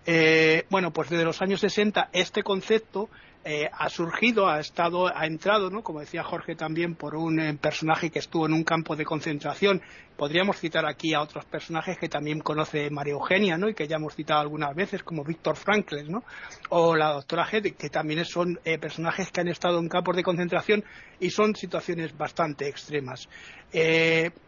[0.10, 3.10] Eh, bueno, pues desde los años 60 este concepto
[3.44, 5.82] eh, ha surgido, ha estado, ha entrado, ¿no?
[5.82, 9.82] Como decía Jorge también, por un eh, personaje que estuvo en un campo de concentración.
[10.18, 13.70] Podríamos citar aquí a otros personajes que también conoce María Eugenia, ¿no?
[13.70, 16.24] Y que ya hemos citado algunas veces, como Víctor Frankl, ¿no?
[16.70, 20.24] O la doctora Hedde, que también son eh, personajes que han estado en campos de
[20.24, 20.84] concentración
[21.20, 23.30] y son situaciones bastante extremas.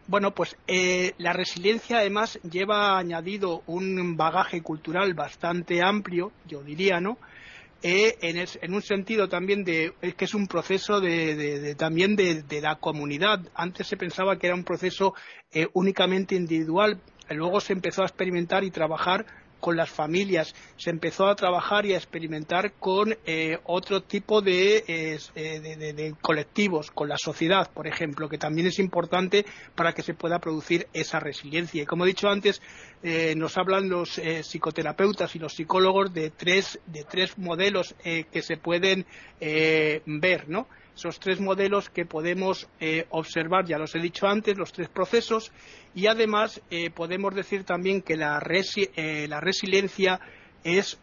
[0.08, 0.56] bueno, pues
[1.18, 7.16] la resiliencia además lleva añadido un bagaje cultural bastante amplio, yo diría, ¿no?
[7.82, 13.40] Eh, en, un sentido también de que es un proceso de, también de, la comunidad.
[13.54, 15.14] Antes se pensaba que era un proceso
[15.52, 17.00] eh, únicamente individual,
[17.30, 19.24] luego se empezó a experimentar y trabajar
[19.60, 25.18] con las familias, se empezó a trabajar y a experimentar con eh, otro tipo eh,
[25.34, 29.44] de, colectivos, con la sociedad, por ejemplo, que también es importante
[29.74, 31.82] para que se pueda producir esa resiliencia.
[31.82, 32.60] Y como he dicho antes,
[33.02, 38.56] eh, nos hablan los psicoterapeutas y los psicólogos de tres, de tres modelos que se
[38.56, 39.06] pueden
[39.40, 40.66] ver, ¿no?
[41.00, 45.50] Esos tres modelos que podemos eh, observar, ya los he dicho antes, los tres procesos,
[45.94, 48.38] y además eh, podemos decir también que la,
[48.96, 50.20] eh, la resiliencia
[50.62, 51.00] es,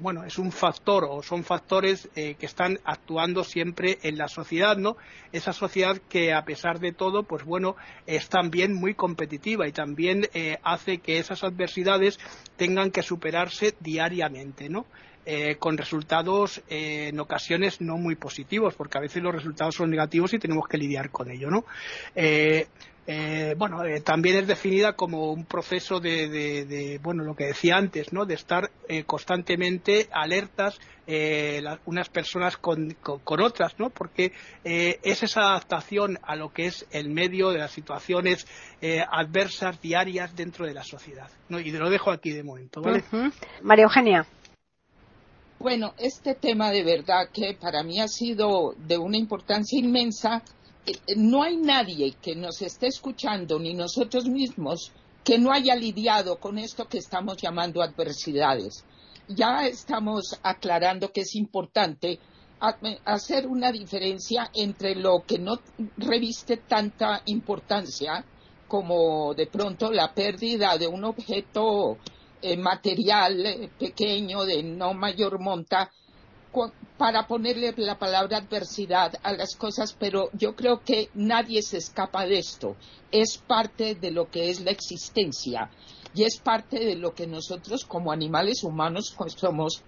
[0.00, 4.96] bueno, es un factor o son factores que están actuando siempre en la sociedad, ¿no?
[5.30, 10.28] Esa sociedad que a pesar de todo, pues bueno, es también muy competitiva y también
[10.64, 12.18] hace que esas adversidades
[12.56, 14.86] tengan que superarse diariamente, ¿no?
[15.26, 19.90] Eh, con resultados eh, en ocasiones no muy positivos, porque a veces los resultados son
[19.90, 21.66] negativos y tenemos que lidiar con ello, ¿no?
[22.14, 22.66] Eh,
[23.56, 28.24] bueno, también es definida como un proceso de, bueno, lo que decía antes, ¿no?
[28.24, 28.70] De estar
[29.04, 30.78] constantemente alertas
[31.86, 32.96] unas personas con,
[33.26, 33.90] otras, ¿no?
[33.90, 38.46] Porque es esa adaptación a lo que es el medio de las situaciones
[39.10, 41.58] adversas diarias dentro de la sociedad, ¿no?
[41.58, 43.02] Y lo dejo aquí de momento, ¿vale?
[43.60, 44.24] María Eugenia.
[45.60, 50.42] Bueno, este tema de verdad que para mí ha sido de una importancia inmensa.
[50.86, 54.90] Eh, no hay nadie que nos esté escuchando, ni nosotros mismos,
[55.22, 58.86] que no haya lidiado con esto que estamos llamando adversidades.
[59.28, 62.18] Ya estamos aclarando que es importante
[63.04, 65.60] hacer una diferencia entre lo que no
[65.98, 68.24] reviste tanta importancia
[68.66, 71.98] como de pronto la pérdida de un objeto
[72.42, 75.90] eh, material eh, pequeño de no mayor monta
[76.98, 82.26] para ponerle la palabra adversidad a las cosas, pero yo creo que nadie se escapa
[82.26, 82.76] de esto.
[83.12, 85.70] Es parte de lo que es la existencia
[86.14, 89.82] y es parte de lo que nosotros como animales humanos somos,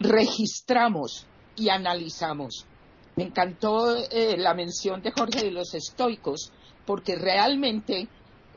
[0.00, 2.66] registramos y analizamos.
[3.16, 6.52] Me encantó eh, la mención de Jorge de los estoicos,
[6.86, 8.08] porque realmente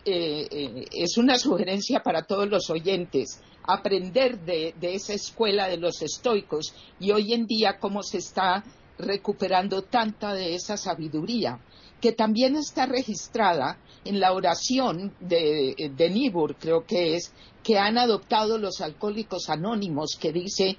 [0.03, 6.01] eh, eh, es una sugerencia para todos los oyentes aprender de, esa escuela de los
[6.01, 8.63] estoicos y hoy en día cómo se está
[8.97, 11.59] recuperando tanta de esa sabiduría
[12.01, 17.31] que también está registrada en la oración de, de Nibur, creo que es,
[17.63, 20.77] que han adoptado los alcohólicos anónimos, que dice,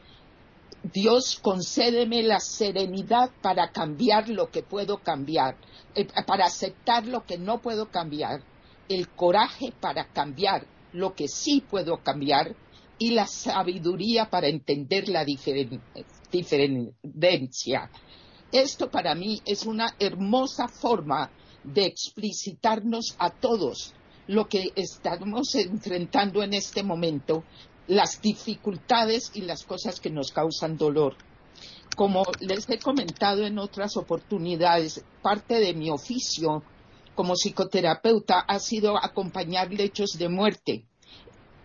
[0.83, 5.57] Dios concédeme la serenidad para cambiar lo que puedo cambiar,
[5.95, 8.43] eh, para aceptar lo que no puedo cambiar
[8.95, 12.55] el coraje para cambiar lo que sí puedo cambiar
[12.99, 15.81] y la sabiduría para entender la diferencia.
[18.53, 21.31] Esto para mí es una hermosa forma
[21.65, 23.95] de explicitarnos a todos
[24.27, 27.45] lo que estamos enfrentando en este momento,
[27.89, 31.17] las dificultades y las cosas que nos causan dolor.
[31.97, 36.63] Como les he comentado en otras oportunidades, parte de mi oficio
[37.15, 40.85] como psicoterapeuta ha sido acompañar lechos de muerte.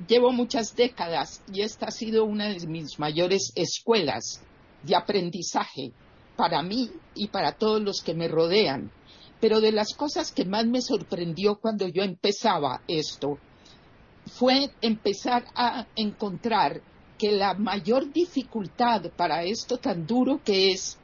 [0.08, 4.42] Llevo muchas décadas y esta ha sido una de mis mayores escuelas
[4.84, 5.92] de aprendizaje
[6.36, 8.92] para mí y para todos los que me rodean.
[9.40, 13.40] Pero de las cosas que más me sorprendió cuando yo empezaba esto
[14.28, 16.82] fue empezar a encontrar
[17.18, 20.98] que la mayor dificultad para esto tan duro que es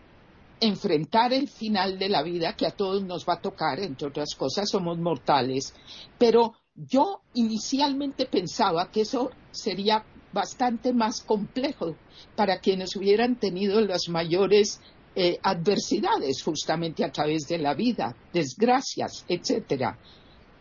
[0.64, 4.34] enfrentar el final de la vida que a todos nos va a tocar, entre otras
[4.36, 5.74] cosas, somos mortales,
[6.18, 11.96] pero yo inicialmente pensaba que eso sería bastante más complejo
[12.36, 14.80] para quienes hubieran tenido las mayores
[15.16, 20.00] eh, adversidades justamente a través de la vida, desgracias, etcétera.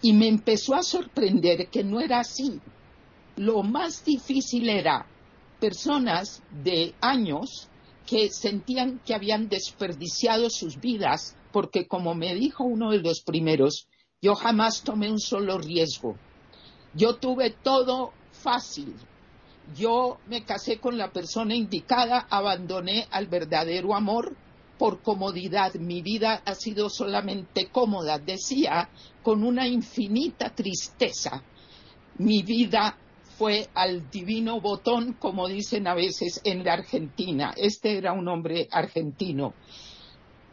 [0.02, 2.60] Y me empezó a sorprender que no era así.
[3.36, 5.06] Lo más difícil era
[5.60, 7.70] personas de años
[8.12, 13.88] que sentían que habían desperdiciado sus vidas porque, como me dijo uno de los primeros,
[14.20, 16.14] yo jamás tomé un solo riesgo.
[16.92, 18.94] Yo tuve todo fácil.
[19.74, 24.36] Yo me casé con la persona indicada, abandoné al verdadero amor
[24.76, 25.72] por comodidad.
[25.76, 28.90] Mi vida ha sido solamente cómoda, decía,
[29.22, 31.42] con una infinita tristeza.
[32.18, 32.94] Mi vida
[33.36, 37.54] fue al divino botón, como dicen a veces en la Argentina.
[37.56, 39.54] Este era un hombre argentino.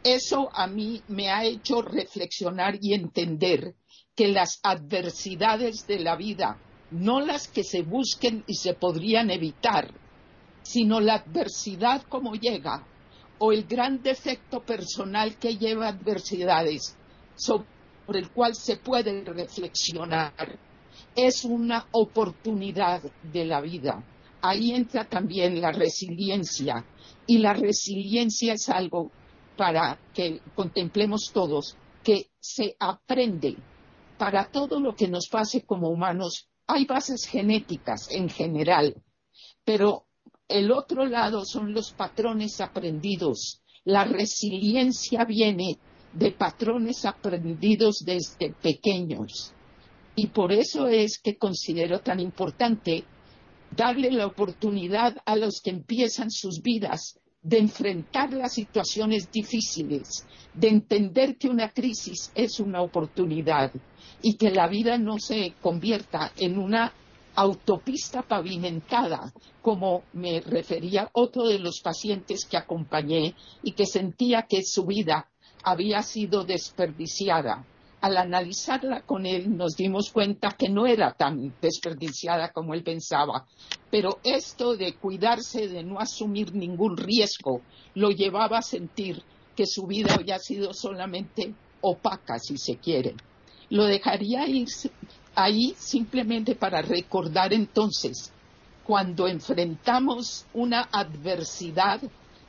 [0.02, 3.74] Eso a mí me ha hecho reflexionar y entender
[4.16, 6.58] que las adversidades de la vida,
[6.90, 9.92] no las que se busquen y se podrían evitar,
[10.62, 12.86] sino la adversidad como llega,
[13.38, 16.96] o el gran defecto personal que lleva adversidades,
[17.36, 20.58] sobre el cual se puede reflexionar,
[21.14, 23.02] es una oportunidad
[23.32, 24.04] de la vida.
[24.42, 26.84] Ahí entra también la resiliencia,
[27.26, 29.10] y la resiliencia es algo
[29.56, 33.56] para que contemplemos todos, que se aprende
[34.18, 36.48] para todo lo que nos pase como humanos.
[36.66, 39.02] Hay bases genéticas en general,
[39.64, 40.06] pero
[40.48, 43.62] el otro lado son los patrones aprendidos.
[43.84, 45.78] La resiliencia viene
[46.12, 49.52] de patrones aprendidos desde pequeños.
[50.16, 53.04] Y por eso es que considero tan importante
[53.74, 60.68] darle la oportunidad a los que empiezan sus vidas de enfrentar las situaciones difíciles, de
[60.68, 63.72] entender que una crisis es una oportunidad
[64.20, 66.92] y que la vida no se convierta en una
[67.34, 69.32] autopista pavimentada,
[69.62, 75.30] como me refería otro de los pacientes que acompañé y que sentía que su vida
[75.62, 77.64] había sido desperdiciada.
[78.00, 83.46] Al analizarla con él nos dimos cuenta que no era tan desperdiciada como él pensaba,
[83.90, 87.60] pero esto de cuidarse de no asumir ningún riesgo
[87.94, 89.22] lo llevaba a sentir
[89.54, 93.14] que su vida había sido solamente opaca, si se quiere.
[93.68, 94.46] Lo dejaría
[95.34, 98.32] ahí simplemente para recordar entonces,
[98.86, 102.00] cuando enfrentamos una adversidad,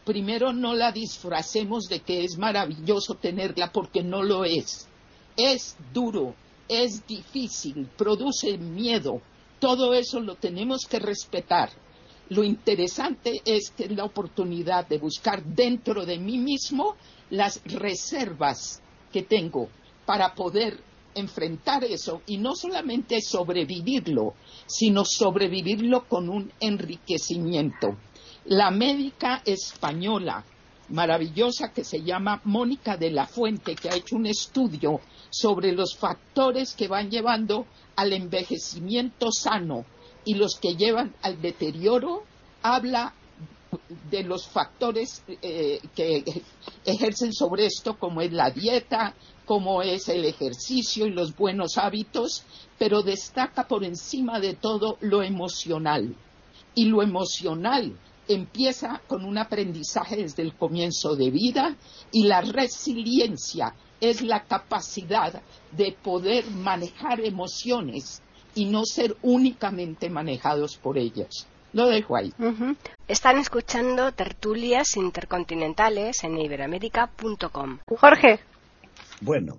[0.06, 4.88] primero no la disfracemos de que es maravilloso tenerla porque no lo es.
[5.36, 6.36] Es duro,
[6.68, 9.22] es difícil, produce miedo.
[9.60, 11.70] Todo eso lo tenemos que respetar.
[12.30, 16.96] Lo interesante es que es la oportunidad de buscar dentro de mí mismo
[17.30, 19.68] las reservas que tengo
[20.06, 20.80] para poder
[21.14, 27.98] enfrentar eso y no solamente sobrevivirlo, sino sobrevivirlo con un enriquecimiento.
[28.46, 30.46] La médica española
[30.90, 35.00] maravillosa que se llama Mónica de la Fuente, que ha hecho un estudio
[35.32, 37.66] sobre los factores que van llevando
[37.96, 39.86] al envejecimiento sano
[40.24, 42.24] y los que llevan al deterioro,
[42.62, 43.16] habla
[44.10, 46.44] de los factores eh, que
[46.86, 49.16] ejercen sobre esto, como es la dieta,
[49.46, 52.44] como es el ejercicio y los buenos hábitos,
[52.78, 56.16] pero destaca por encima de todo lo emocional.
[56.76, 57.98] Y lo emocional
[58.28, 61.76] empieza con un aprendizaje desde el comienzo de vida
[62.12, 65.42] y la resiliencia es la capacidad
[65.72, 68.22] de poder manejar emociones
[68.56, 71.48] y no ser únicamente manejados por ellas.
[71.74, 72.34] Lo dejo ahí.
[73.08, 77.80] Están escuchando tertulias intercontinentales en iberamérica.com.
[77.88, 78.40] Jorge.
[79.22, 79.58] Bueno,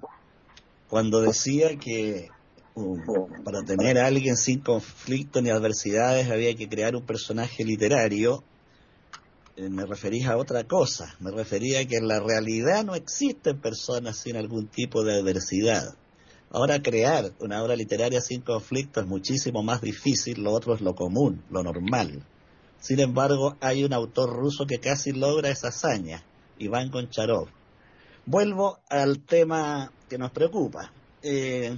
[0.89, 2.29] cuando decía que
[2.75, 3.01] um,
[3.45, 8.45] para tener a alguien sin conflicto ni adversidades había que crear un personaje literario,
[9.57, 11.15] me refería a otra cosa.
[11.21, 15.95] Me refería a que en la realidad no existen personas sin algún tipo de adversidad.
[16.51, 20.95] Ahora crear una obra literaria sin conflicto es muchísimo más difícil, lo otro es lo
[20.95, 22.27] común, lo normal.
[22.79, 26.25] Sin embargo, hay un autor ruso que casi logra esa hazaña,
[26.59, 27.49] Iván Goncharov.
[28.27, 30.93] Vuelvo al tema que nos preocupa.
[31.23, 31.77] Eh,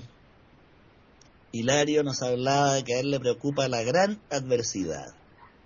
[1.53, 5.15] Hilario nos hablaba de que a él le preocupa la gran adversidad.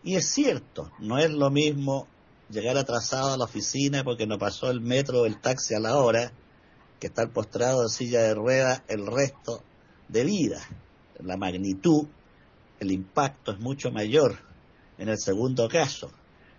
[0.09, 2.09] Y es cierto, no es lo mismo
[2.49, 5.99] llegar atrasado a la oficina porque no pasó el metro o el taxi a la
[5.99, 6.33] hora,
[6.99, 9.63] que estar postrado en silla de rueda el resto
[10.09, 10.67] de vida.
[11.21, 12.07] La magnitud,
[12.81, 14.39] el impacto es mucho mayor
[14.97, 16.11] en el segundo caso.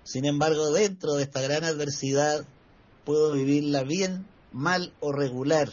[0.04, 2.45] Sin embargo, dentro de esta gran adversidad
[3.04, 5.72] puedo vivirla bien, mal o regular.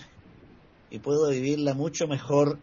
[0.89, 2.59] Y puedo vivirla mucho mejor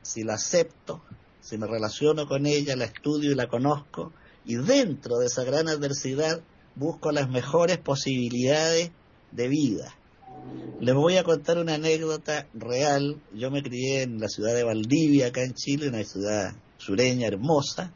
[0.00, 1.02] si la acepto,
[1.42, 4.10] si me relaciono con ella, la estudio y la conozco,
[4.44, 6.42] y dentro de esa gran adversidad
[6.74, 8.90] busco las mejores posibilidades
[9.30, 9.94] de vida.
[10.80, 13.20] Les voy a contar una anécdota real.
[13.34, 17.92] Yo me crié en la ciudad de Valdivia, acá en Chile, una ciudad sureña hermosa,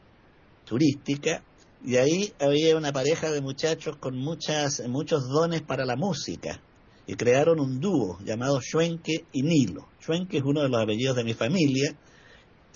[0.64, 1.42] turística,
[1.84, 6.60] y ahí había una pareja de muchachos con muchas, muchos dones para la música,
[7.06, 9.88] y crearon un dúo llamado Schwenke y Nilo.
[10.00, 11.96] Schwenke es uno de los apellidos de mi familia,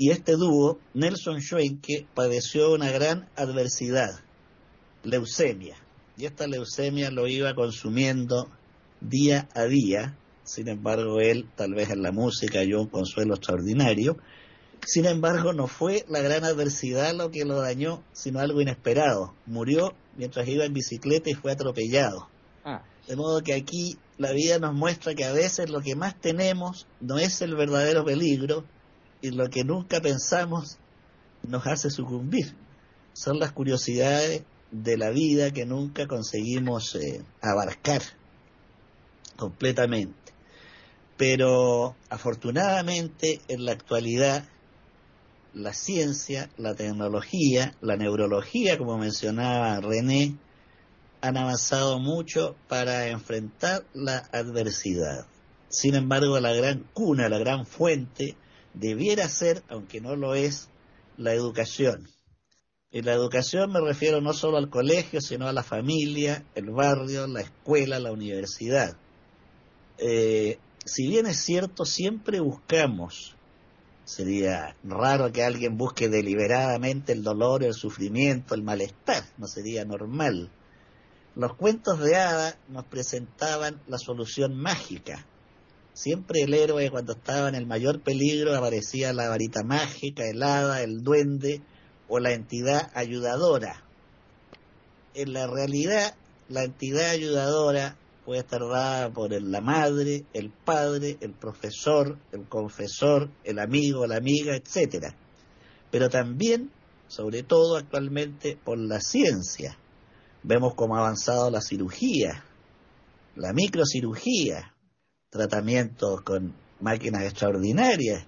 [0.00, 4.08] y este dúo, Nelson Schwenke, padeció una gran adversidad,
[5.02, 5.76] leucemia,
[6.16, 8.48] y esta leucemia lo iba consumiendo
[9.02, 14.16] día a día, sin embargo él, tal vez en la música, halló un consuelo extraordinario,
[14.86, 19.34] sin embargo no fue la gran adversidad lo que lo dañó, sino algo inesperado.
[19.44, 22.26] Murió mientras iba en bicicleta y fue atropellado.
[22.64, 22.82] Ah.
[23.06, 26.86] De modo que aquí la vida nos muestra que a veces lo que más tenemos
[27.02, 28.64] no es el verdadero peligro
[29.22, 30.78] y lo que nunca pensamos
[31.42, 32.54] nos hace sucumbir.
[33.12, 38.02] Son las curiosidades de la vida que nunca conseguimos eh, abarcar
[39.36, 40.14] completamente.
[41.16, 44.44] Pero afortunadamente en la actualidad
[45.52, 50.36] la ciencia, la tecnología, la neurología, como mencionaba René,
[51.20, 55.26] han avanzado mucho para enfrentar la adversidad.
[55.68, 58.36] Sin embargo, la gran cuna, la gran fuente,
[58.74, 60.68] debiera ser, aunque no lo es,
[61.16, 62.08] la educación.
[62.90, 67.26] Y la educación me refiero no solo al colegio, sino a la familia, el barrio,
[67.26, 68.96] la escuela, la universidad.
[69.98, 73.36] Eh, si bien es cierto, siempre buscamos,
[74.04, 80.50] sería raro que alguien busque deliberadamente el dolor, el sufrimiento, el malestar, no sería normal.
[81.36, 85.26] Los cuentos de hada nos presentaban la solución mágica.
[86.00, 90.82] Siempre el héroe cuando estaba en el mayor peligro aparecía la varita mágica, el hada,
[90.82, 91.60] el duende
[92.08, 93.84] o la entidad ayudadora.
[95.12, 96.14] En la realidad,
[96.48, 103.28] la entidad ayudadora puede estar dada por la madre, el padre, el profesor, el confesor,
[103.44, 105.14] el amigo, la amiga, etcétera.
[105.90, 106.70] Pero también,
[107.08, 109.76] sobre todo actualmente, por la ciencia.
[110.44, 112.42] Vemos cómo ha avanzado la cirugía,
[113.36, 114.72] la microcirugía,
[115.30, 118.26] tratamientos con máquinas extraordinarias.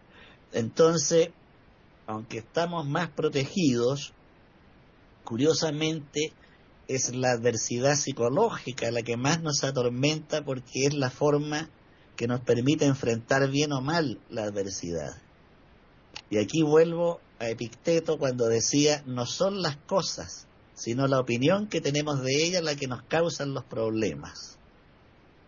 [0.53, 1.31] Entonces,
[2.07, 4.13] aunque estamos más protegidos,
[5.25, 6.33] curiosamente
[6.89, 11.71] es la adversidad psicológica la que más nos atormenta porque es la forma
[12.17, 15.21] que nos permite enfrentar bien o mal la adversidad.
[16.31, 21.81] Y aquí vuelvo a Epicteto cuando decía, no son las cosas, sino la opinión que
[21.81, 24.59] tenemos de ellas la que nos causan los problemas.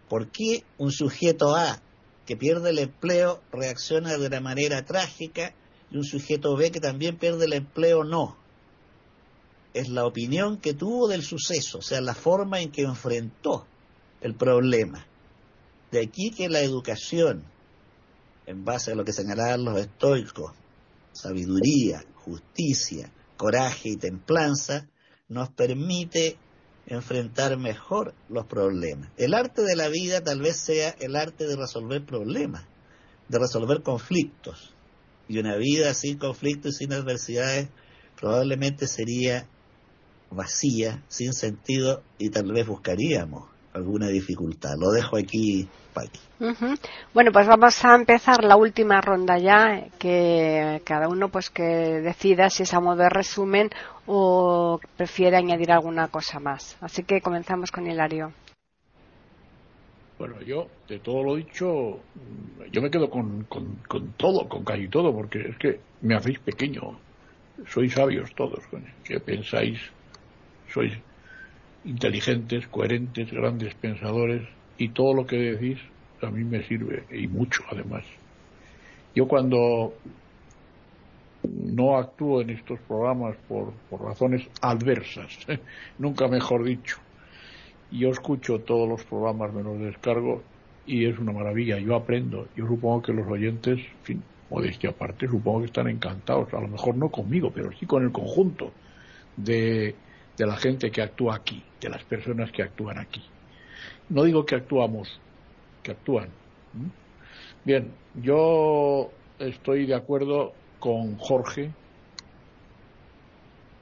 [0.08, 1.80] ¿Por qué un sujeto A
[2.26, 5.54] que pierde el empleo reacciona de una manera trágica
[5.90, 8.36] y un sujeto B que también pierde el empleo no?
[9.74, 13.66] es la opinión que tuvo del suceso, o sea, la forma en que enfrentó
[14.20, 15.04] el problema.
[15.90, 17.44] De aquí que la educación,
[18.46, 20.52] en base a lo que señalaban los estoicos,
[21.12, 24.86] sabiduría, justicia, coraje y templanza,
[25.28, 26.38] nos permite
[26.86, 29.10] enfrentar mejor los problemas.
[29.16, 32.66] El arte de la vida tal vez sea el arte de resolver problemas,
[33.28, 34.74] de resolver conflictos.
[35.28, 37.68] Y una vida sin conflictos y sin adversidades
[38.20, 39.46] probablemente sería
[40.30, 44.76] vacía, sin sentido y tal vez buscaríamos alguna dificultad.
[44.78, 46.20] Lo dejo aquí, Paqui.
[47.12, 52.50] Bueno, pues vamos a empezar la última ronda ya, que cada uno pues que decida
[52.50, 53.70] si es a modo de resumen
[54.06, 56.76] o prefiere añadir alguna cosa más.
[56.80, 58.32] Así que comenzamos con Hilario.
[60.18, 61.98] Bueno, yo, de todo lo dicho,
[62.70, 66.38] yo me quedo con, con, con todo, con casi todo, porque es que me hacéis
[66.38, 66.98] pequeño.
[67.68, 68.60] Sois sabios todos,
[69.04, 69.78] ¿qué pensáis
[70.72, 70.92] sois
[71.84, 74.42] inteligentes, coherentes, grandes pensadores
[74.78, 75.78] y todo lo que decís
[76.22, 78.04] a mí me sirve y mucho además.
[79.14, 79.94] Yo cuando
[81.44, 85.38] no actúo en estos programas por, razones adversas,
[85.98, 86.98] nunca mejor dicho,
[87.90, 90.42] yo escucho todos los programas, me los descargo
[90.86, 95.28] y es una maravilla, yo aprendo, yo supongo que los oyentes, en fin, modestia aparte,
[95.28, 98.72] supongo que están encantados, a lo mejor no conmigo, pero sí con el conjunto
[99.36, 99.94] de
[100.36, 103.22] de la gente que actúa aquí, de las personas que actúan aquí.
[104.08, 105.20] No digo que actuamos,
[105.82, 106.28] que actúan.
[107.64, 111.70] Bien, yo estoy de acuerdo con Jorge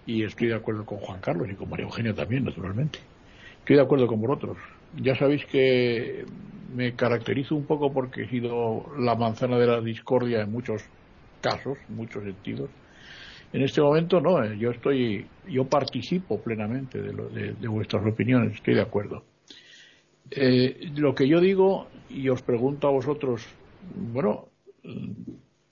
[0.06, 2.98] y estoy de acuerdo con Juan Carlos y con María Eugenia también, naturalmente.
[3.60, 4.58] Estoy de acuerdo con vosotros.
[4.96, 6.24] Ya sabéis que
[6.74, 10.82] me caracterizo un poco porque he sido la manzana de la discordia en muchos
[11.40, 12.70] casos, en muchos sentidos,
[13.52, 18.74] En este momento no, eh, yo estoy, yo participo plenamente de, de, vuestras opiniones, estoy
[18.74, 19.24] de acuerdo.
[20.30, 23.44] Eh, lo que yo digo y os pregunto a vosotros,
[23.94, 24.48] bueno,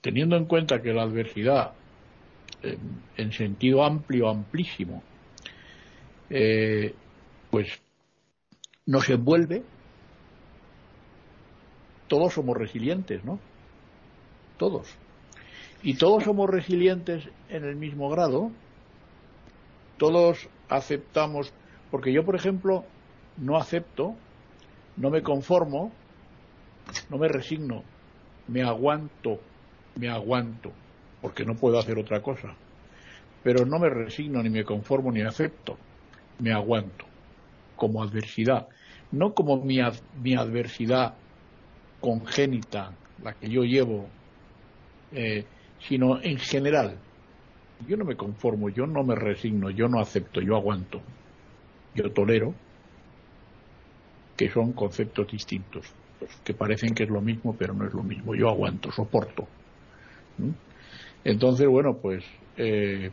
[0.01, 1.73] teniendo en cuenta que la adversidad,
[3.17, 5.01] en sentido amplio, amplísimo,
[6.33, 6.93] eh,
[7.49, 7.81] pues
[8.85, 9.63] nos envuelve,
[12.07, 13.37] todos somos resilientes, ¿no?
[14.57, 14.95] Todos.
[15.83, 18.51] Y todos somos resilientes en el mismo grado.
[19.97, 21.53] Todos aceptamos,
[21.89, 22.85] porque yo, por ejemplo,
[23.37, 24.15] no acepto,
[24.97, 25.91] no me conformo,
[27.09, 27.83] no me resigno,
[28.47, 29.39] me aguanto,
[29.95, 30.71] me aguanto,
[31.21, 32.55] porque no puedo hacer otra cosa.
[33.43, 35.77] Pero no me resigno, ni me conformo, ni acepto,
[36.39, 37.05] me aguanto,
[37.75, 38.67] como adversidad,
[39.11, 39.79] no como mi,
[40.21, 41.15] mi adversidad
[41.99, 42.91] congénita,
[43.23, 44.07] la que yo llevo,
[45.11, 45.45] eh,
[45.87, 46.97] sino en general.
[47.87, 51.01] Yo no me conformo, yo no me resigno, yo no acepto, yo aguanto,
[51.95, 52.53] yo tolero,
[54.37, 55.85] que son conceptos distintos,
[56.43, 58.35] que parecen que es lo mismo, pero no es lo mismo.
[58.35, 59.47] Yo aguanto, soporto.
[61.23, 62.23] Entonces, bueno, pues
[62.57, 63.11] eh,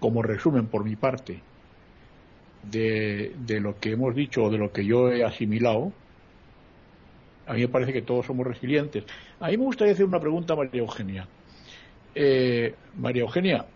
[0.00, 1.40] como resumen por mi parte
[2.62, 5.92] de, de, lo que hemos dicho o de lo que yo he asimilado,
[7.46, 9.04] a mí me parece que todos somos resilientes.
[9.38, 11.28] A mí me gustaría hacer una pregunta María Eugenia.
[12.18, 13.66] Eh, María Eugenia,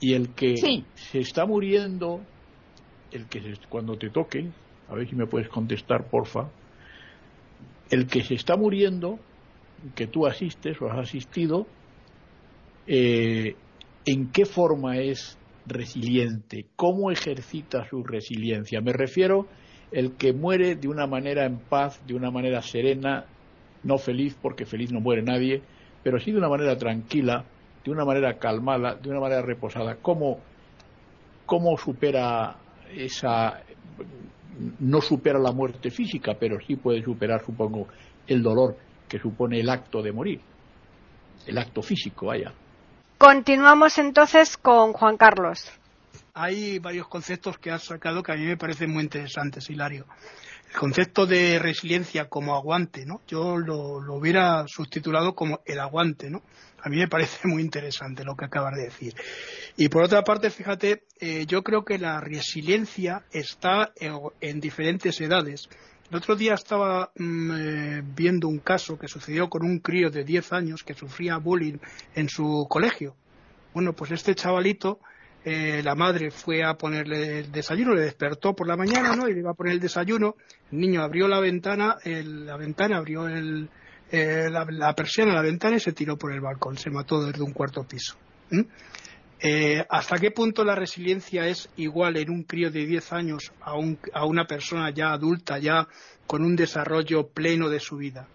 [0.00, 2.18] y el que se está muriendo,
[3.12, 4.50] el que cuando te toque,
[4.88, 6.48] a ver si me puedes contestar, porfa,
[7.90, 9.20] el que se está muriendo,
[9.94, 11.68] que tú asistes o has asistido,
[12.88, 13.54] eh,
[14.04, 16.66] ¿en qué forma es resiliente?
[16.74, 18.80] ¿Cómo ejercita su resiliencia?
[18.80, 19.46] Me refiero
[19.92, 23.26] el que muere de una manera en paz, de una manera serena,
[23.84, 25.62] no feliz, porque feliz no muere nadie,
[26.02, 27.44] pero sí de una manera tranquila,
[27.88, 29.96] de una manera calmada, de una manera reposada.
[29.96, 30.40] ¿Cómo,
[31.46, 32.56] cómo supera
[32.94, 33.60] esa,
[34.80, 37.88] no supera la muerte física, pero sí puede superar, supongo,
[38.26, 38.76] el dolor
[39.08, 40.40] que supone el acto de morir,
[41.46, 42.52] el acto físico, vaya.
[43.16, 45.72] Continuamos entonces con Juan Carlos
[46.40, 50.06] hay varios conceptos que has sacado que a mí me parecen muy interesantes, Hilario.
[50.70, 53.22] El concepto de resiliencia como aguante, ¿no?
[53.26, 56.42] Yo lo, hubiera subtitulado como el aguante, ¿no?
[56.82, 59.14] A mí me parece muy interesante lo que acabas de decir.
[59.76, 65.68] Y por otra parte, fíjate, eh, yo creo que la resiliencia está en, diferentes edades.
[66.10, 70.24] El otro día estaba mm, eh, viendo un caso que sucedió con un crío de
[70.24, 71.78] 10 años que sufría bullying
[72.14, 73.16] en su colegio.
[73.72, 75.00] Bueno, pues este chavalito
[75.44, 79.28] eh, la madre fue a ponerle el desayuno, le despertó por la mañana, ¿no?
[79.28, 80.34] Y le iba a poner el desayuno.
[80.72, 83.68] El niño abrió la ventana, la ventana abrió el,
[84.10, 86.76] eh, la, persiana de la ventana y se tiró por el balcón.
[86.76, 88.16] Se mató desde un cuarto piso.
[89.40, 93.72] Eh, ¿Hasta qué punto la resiliencia es igual en un crío de 10 años a,
[94.14, 95.86] a una persona ya adulta, ya
[96.26, 98.26] con un desarrollo pleno de su vida?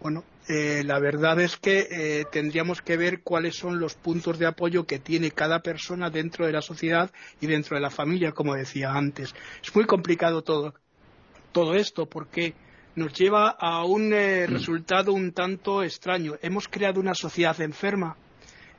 [0.00, 4.46] Bueno, eh, la verdad es que eh, tendríamos que ver cuáles son los puntos de
[4.46, 8.54] apoyo que tiene cada persona dentro de la sociedad y dentro de la familia, como
[8.54, 9.34] decía antes.
[9.62, 10.74] Es muy complicado todo,
[11.52, 12.54] todo esto porque
[12.94, 16.34] nos lleva a un eh, resultado un tanto extraño.
[16.42, 18.16] Hemos creado una sociedad enferma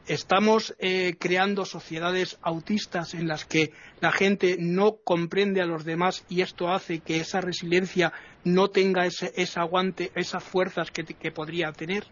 [0.07, 6.25] estamos eh, creando sociedades autistas en las que la gente no comprende a los demás
[6.29, 12.05] y esto hace que esa resiliencia no tenga ese, aguante, esas fuerzas que, podría tener.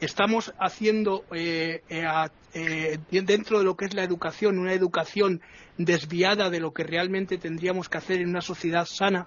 [0.00, 5.40] Estamos haciendo eh, eh, dentro de lo que es la educación una educación
[5.78, 9.26] desviada de lo que realmente tendríamos que hacer en una sociedad sana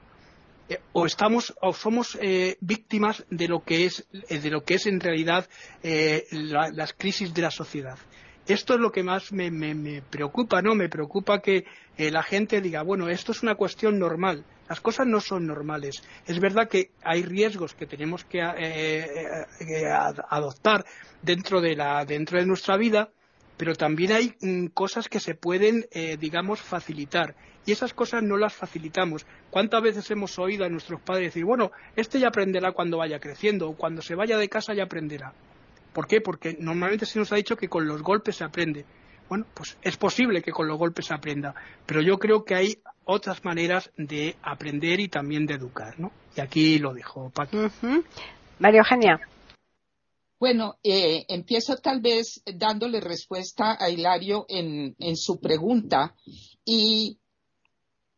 [0.69, 4.75] eh, o estamos o somos eh, víctimas de lo que es eh, de lo que
[4.75, 5.47] es en realidad
[6.31, 7.97] las crisis de la sociedad.
[8.45, 11.65] Esto es lo que más me, preocupa no me preocupa que
[11.97, 16.01] la gente diga bueno esto es una cuestión normal las cosas no son normales.
[16.25, 18.41] Es verdad que hay riesgos que tenemos que
[20.29, 20.85] adoptar
[21.21, 23.09] dentro de la dentro de nuestra vida
[23.57, 27.35] pero también hay mm, cosas que se pueden, eh, digamos, facilitar.
[27.65, 29.25] Y esas cosas no las facilitamos.
[29.49, 33.69] ¿Cuántas veces hemos oído a nuestros padres decir, bueno, este ya aprenderá cuando vaya creciendo,
[33.69, 35.33] o cuando se vaya de casa ya aprenderá?
[35.93, 36.19] ¿Por qué?
[36.19, 38.85] Porque normalmente se nos ha dicho que con los golpes se aprende.
[39.29, 42.77] Bueno, pues es posible que con los golpes se aprenda, pero yo creo que hay
[43.05, 46.11] otras maneras de aprender y también de educar, ¿no?
[46.35, 47.57] Y aquí lo dejo, Paqui.
[48.59, 49.19] María Eugenia.
[50.43, 56.17] Bueno, eh, empiezo tal vez dándole respuesta a Hilario en, su pregunta
[56.65, 57.17] y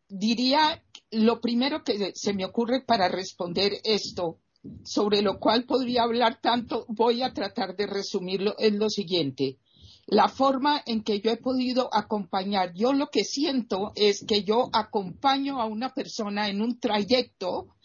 [0.09, 4.39] diría lo primero que se me ocurre para responder esto,
[4.83, 9.59] sobre lo cual podría hablar tanto, voy a tratar de resumirlo, es lo siguiente.
[10.07, 12.73] La forma en que yo he podido acompañar.
[12.73, 17.75] Yo lo que siento es que yo acompaño a una persona en un trayecto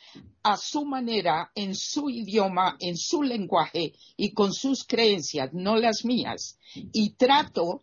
[0.42, 6.04] a su manera, en su idioma, en su lenguaje y con sus creencias, no las
[6.04, 6.58] mías.
[6.74, 7.82] Y trato,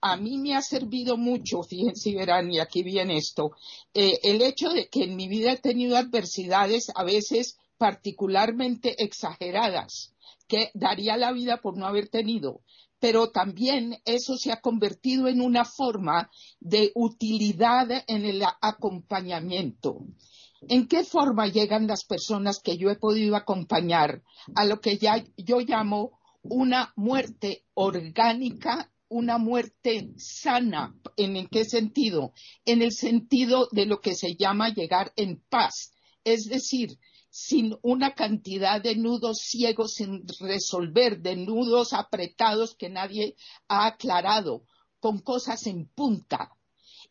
[0.00, 3.52] a mí me ha servido mucho, fíjense, verán, y aquí viene esto,
[3.94, 10.14] eh, el hecho de que en mi vida he tenido adversidades a veces particularmente exageradas,
[10.46, 12.60] que daría la vida por no haber tenido
[12.98, 16.30] pero también eso se ha convertido en una forma
[16.60, 20.06] de utilidad en el acompañamiento.
[20.68, 24.22] ¿En qué forma llegan las personas que yo he podido acompañar
[24.54, 30.96] a lo que ya yo llamo una muerte orgánica, una muerte sana?
[31.16, 32.32] ¿En qué sentido?
[32.64, 35.92] En el sentido de lo que se llama llegar en paz.
[36.24, 36.98] Es decir,
[37.36, 43.36] sin una cantidad de nudos ciegos sin resolver, de nudos apretados que nadie
[43.68, 44.64] ha aclarado,
[45.00, 46.50] con cosas en punta.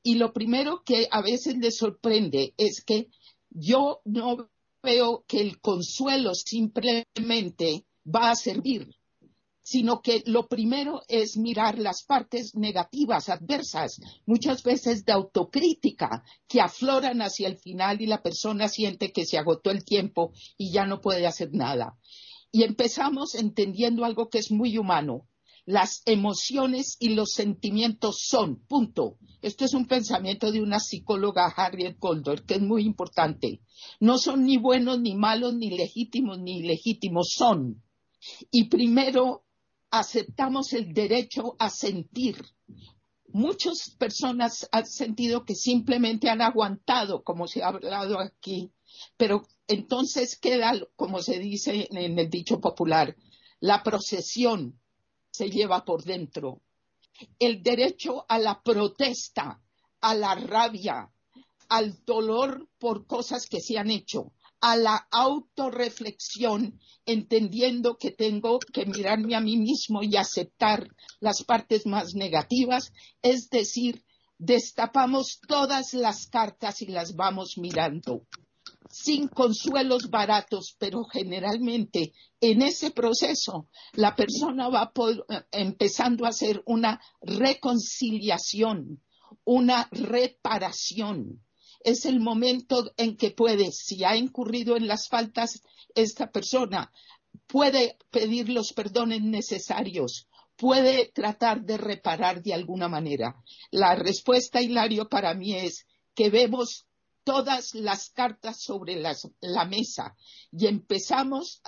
[0.02, 3.10] Y lo primero que a veces les sorprende es que
[3.52, 4.50] yo no
[4.82, 8.96] veo que el consuelo simplemente va a servir
[9.66, 16.62] sino que lo primero es mirar las partes negativas, adversas, muchas veces de autocrítica, que
[16.62, 20.86] afloran hacia el final y la persona siente que se agotó el tiempo y ya
[20.86, 21.98] no puede hacer nada.
[22.52, 25.28] Y empezamos entendiendo algo que es muy humano.
[25.66, 29.18] Las emociones y los sentimientos son, punto.
[29.42, 33.62] Esto es un pensamiento de una psicóloga, Harriet Goldberg, que es muy importante.
[34.00, 37.82] No son ni buenos, ni malos, ni legítimos, ni ilegítimos, son.
[38.52, 39.45] Y primero
[39.92, 42.44] aceptamos el derecho a sentir.
[43.28, 48.72] Muchas personas han sentido que simplemente han aguantado, como se ha hablado aquí,
[49.18, 53.16] pero entonces queda, como se dice en el dicho popular,
[53.60, 54.80] la procesión
[55.32, 56.62] se lleva por dentro.
[57.40, 59.62] El derecho a la protesta,
[60.02, 61.12] a la rabia,
[61.70, 64.34] al dolor por cosas que se han hecho,
[64.66, 70.88] a la autorreflexión, entendiendo que tengo que mirarme a mí mismo y aceptar
[71.20, 72.92] las partes más negativas,
[73.22, 74.04] es decir,
[74.40, 78.26] destapamos todas las cartas y las vamos mirando.
[78.90, 84.92] Sin consuelos baratos, pero generalmente en ese proceso la persona va
[85.52, 89.00] empezando a hacer una reconciliación,
[89.44, 91.45] una reparación
[91.86, 95.62] es el momento en que puede, si ha incurrido en las faltas
[95.94, 96.92] esta persona,
[97.46, 103.36] puede pedir los perdones necesarios, puede tratar de reparar de alguna manera.
[103.70, 106.88] La respuesta, Hilario, para mí es que vemos
[107.24, 109.00] todas las cartas sobre
[109.42, 110.16] la mesa
[110.52, 111.62] y empezamos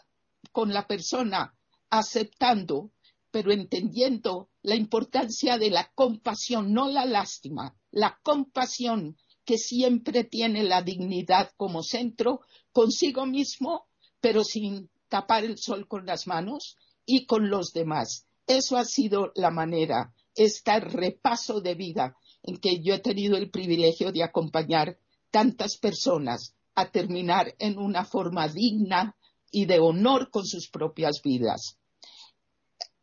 [0.52, 1.56] con la persona
[1.92, 2.92] aceptando,
[3.30, 9.16] pero entendiendo la importancia de la compasión, no la lástima, la compasión
[9.48, 12.42] que siempre tiene la dignidad como centro
[12.74, 13.88] consigo mismo,
[14.20, 16.76] pero sin tapar el sol con las manos
[17.06, 18.28] y con los demás.
[18.46, 23.50] Eso ha sido la manera, este repaso de vida en que yo he tenido el
[23.50, 24.98] privilegio de acompañar
[25.32, 29.16] tantas personas a terminar en una forma digna
[29.50, 31.78] y de honor con sus propias vidas.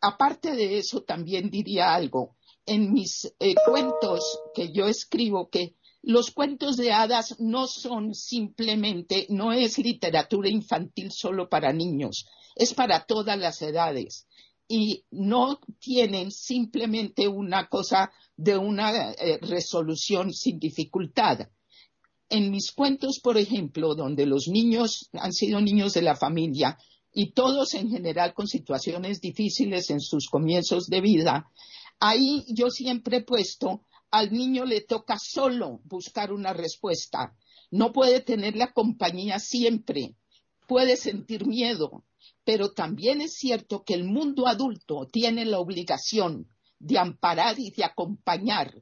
[0.03, 2.37] Aparte de eso, también diría algo.
[2.67, 5.75] En mis eh, cuentos que yo escribo, que
[6.07, 12.27] los cuentos de hadas no son simplemente, no es literatura infantil solo para niños,
[12.57, 14.27] es para todas las edades
[14.69, 21.49] y no tienen simplemente una cosa de una eh, resolución sin dificultad.
[22.29, 26.79] En mis cuentos, por ejemplo, donde los niños han sido niños de la familia
[27.13, 31.51] y todos en general con situaciones difíciles en sus comienzos de vida,
[32.01, 33.83] ahí yo siempre he puesto
[34.15, 37.35] al niño le toca solo buscar una respuesta.
[37.73, 40.15] No puede tener la compañía siempre.
[40.69, 42.05] Puede sentir miedo.
[42.45, 46.47] Pero también es cierto que el mundo adulto tiene la obligación
[46.79, 48.73] de amparar y de acompañar,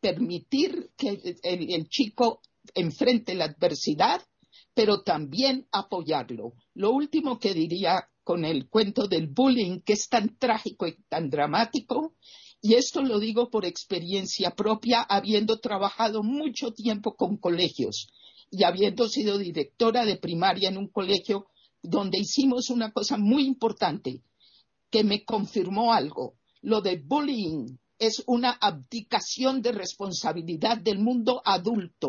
[0.00, 2.40] permitir que el, chico
[2.74, 4.22] enfrente la adversidad,
[4.72, 6.54] pero también apoyarlo.
[6.72, 11.28] Lo último que diría con el cuento del bullying, que es tan trágico y tan
[11.28, 12.14] dramático,
[12.60, 18.08] y esto lo digo por experiencia propia, habiendo trabajado mucho tiempo con colegios
[18.50, 21.46] y habiendo sido directora de primaria en un colegio
[21.82, 24.22] donde hicimos una cosa muy importante
[24.90, 26.34] que me confirmó algo.
[26.60, 32.08] Lo de bullying es una abdicación de responsabilidad del mundo adulto.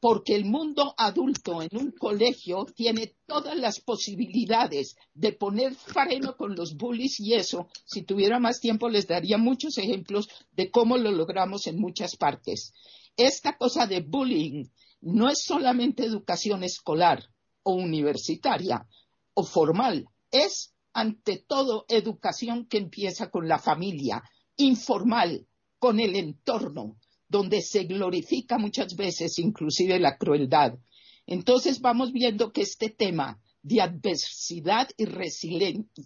[0.00, 6.54] Porque el mundo adulto en un colegio tiene todas las posibilidades de poner freno con
[6.54, 11.10] los bullies y eso, si tuviera más tiempo les daría muchos ejemplos de cómo lo
[11.10, 12.72] logramos en muchas partes.
[13.16, 14.66] Esta cosa de bullying
[15.00, 17.24] no es solamente educación escolar
[17.64, 18.86] o universitaria
[19.34, 24.22] o formal, es ante todo educación que empieza con la familia,
[24.56, 25.46] informal,
[25.78, 30.78] con el entorno, donde se glorifica muchas veces inclusive la crueldad.
[31.26, 35.04] Entonces vamos viendo que este tema de adversidad y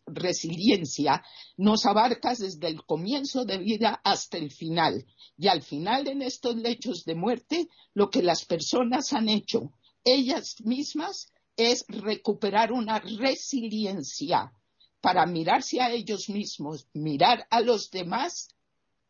[0.06, 1.22] resiliencia
[1.56, 5.06] nos abarca desde el comienzo de vida hasta el final.
[5.36, 9.72] Y al final en estos lechos de muerte, lo que las personas han hecho
[10.04, 14.52] ellas mismas es recuperar una resiliencia
[15.00, 18.48] para mirarse a ellos mismos, mirar a los demás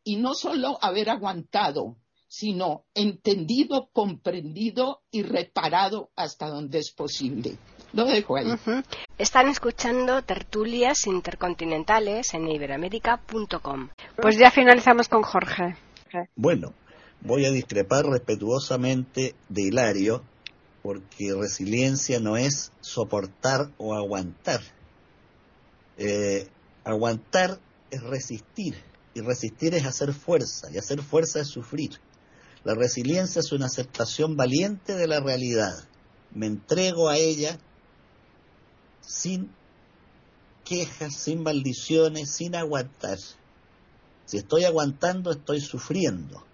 [0.04, 1.96] y no solo haber aguantado,
[2.32, 7.58] sino entendido, comprendido y reparado hasta donde es posible.
[7.92, 8.46] Lo dejo ahí.
[9.18, 13.90] Están escuchando tertulias intercontinentales en iberoamérica.com.
[14.16, 15.76] Pues ya finalizamos con Jorge.
[16.34, 16.72] Bueno,
[17.20, 20.22] voy a discrepar respetuosamente de Hilario
[20.82, 24.62] porque resiliencia no es soportar o aguantar.
[25.98, 26.48] Eh,
[26.82, 27.58] aguantar
[27.90, 28.74] es resistir
[29.12, 32.00] y resistir es hacer fuerza y hacer fuerza es sufrir.
[32.64, 35.74] La resiliencia es una aceptación valiente de la realidad.
[36.32, 37.58] Me entrego a ella
[39.00, 39.50] sin
[40.64, 43.18] quejas, sin maldiciones, sin aguantar.
[44.26, 46.44] Si estoy aguantando, estoy sufriendo.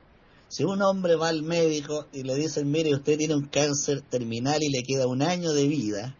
[0.48, 4.62] Si un hombre va al médico y le dicen, mire, usted tiene un cáncer terminal
[4.62, 6.16] y le queda un año de vida,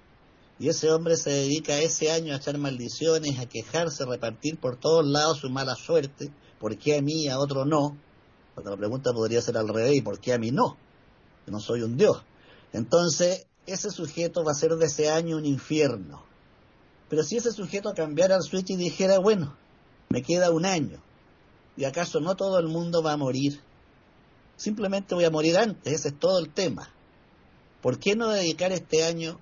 [0.59, 4.76] y ese hombre se dedica ese año a echar maldiciones, a quejarse, a repartir por
[4.76, 6.30] todos lados su mala suerte,
[6.61, 7.97] ¿por qué a mí a otro no?
[8.59, 10.77] Porque la pregunta podría ser al revés, ¿y por qué a mí no?
[11.47, 12.25] No soy un Dios.
[12.73, 16.25] Entonces, ese sujeto va a ser de ese año un infierno.
[17.09, 19.57] Pero si ese sujeto cambiara el switch y dijera, bueno,
[20.09, 21.01] me queda un año,
[21.77, 23.61] ¿y acaso no todo el mundo va a morir?
[24.57, 26.91] Simplemente voy a morir antes, ese es todo el tema.
[27.81, 29.39] ¿Por qué no dedicar este año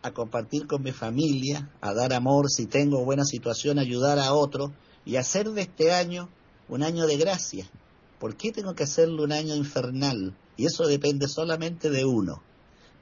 [0.00, 4.72] a compartir con mi familia, a dar amor si tengo buena situación, ayudar a otro
[5.04, 6.30] y hacer de este año
[6.70, 7.68] un año de gracia?
[8.22, 10.36] ¿Por qué tengo que hacerlo un año infernal?
[10.56, 12.40] Y eso depende solamente de uno.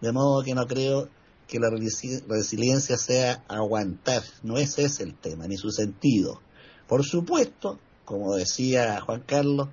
[0.01, 1.11] De modo que no creo
[1.47, 4.23] que la resiliencia sea aguantar.
[4.43, 6.41] No ese es el tema, ni su sentido.
[6.89, 9.69] Por supuesto, como decía Juan Carlos,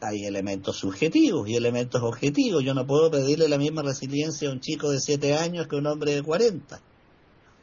[0.00, 2.64] hay elementos subjetivos y elementos objetivos.
[2.64, 5.78] Yo no puedo pedirle la misma resiliencia a un chico de 7 años que a
[5.78, 6.80] un hombre de 40.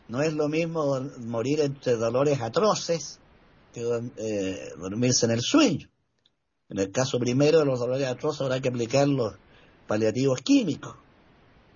[0.07, 3.19] No es lo mismo morir entre dolores atroces
[3.73, 3.81] que
[4.15, 5.89] eh, dormirse en el sueño.
[6.69, 9.35] En el caso primero de los dolores atroces habrá que aplicar los
[9.87, 10.95] paliativos químicos.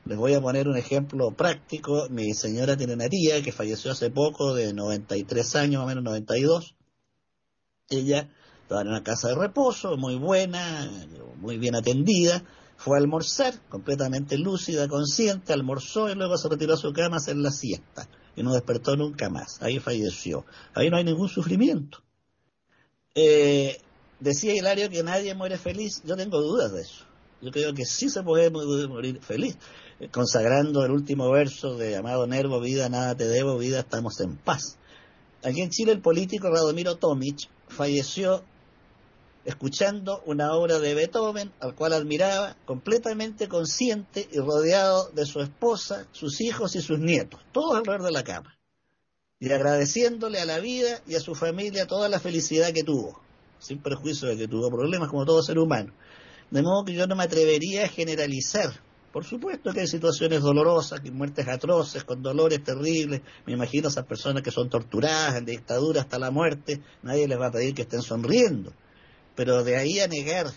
[0.05, 2.07] Les voy a poner un ejemplo práctico.
[2.09, 6.03] Mi señora tiene una tía que falleció hace poco, de 93 años, más o menos
[6.03, 6.75] 92.
[7.89, 8.29] Ella
[8.63, 10.89] estaba en una casa de reposo, muy buena,
[11.37, 12.43] muy bien atendida.
[12.77, 17.19] Fue a almorzar, completamente lúcida, consciente, almorzó y luego se retiró a su cama a
[17.19, 18.09] hacer la siesta.
[18.35, 19.61] Y no despertó nunca más.
[19.61, 20.45] Ahí falleció.
[20.73, 21.99] Ahí no hay ningún sufrimiento.
[23.13, 23.77] Eh,
[24.19, 26.01] Decía Hilario que nadie muere feliz.
[26.03, 27.05] Yo tengo dudas de eso.
[27.41, 29.57] Yo creo que sí se puede morir feliz.
[29.99, 34.35] Eh, consagrando el último verso de Amado Nervo, vida, nada te debo, vida, estamos en
[34.35, 34.77] paz.
[35.43, 38.43] Aquí en Chile el político Radomiro Tomic falleció
[39.45, 46.07] escuchando una obra de Beethoven, al cual admiraba, completamente consciente y rodeado de su esposa,
[46.11, 48.59] sus hijos y sus nietos, todos alrededor de la cama,
[49.39, 53.21] y agradeciéndole a la vida y a su familia toda la felicidad que tuvo
[53.59, 55.93] sin perjuicio de que tuvo problemas como todo ser humano.
[56.49, 58.71] De modo que yo no me atrevería a generalizar.
[59.11, 63.21] Por supuesto que hay situaciones dolorosas, que muertes atroces, con dolores terribles.
[63.45, 66.81] Me imagino a esas personas que son torturadas en dictadura hasta la muerte.
[67.01, 68.71] Nadie les va a pedir que estén sonriendo.
[69.35, 70.47] Pero de ahí a negar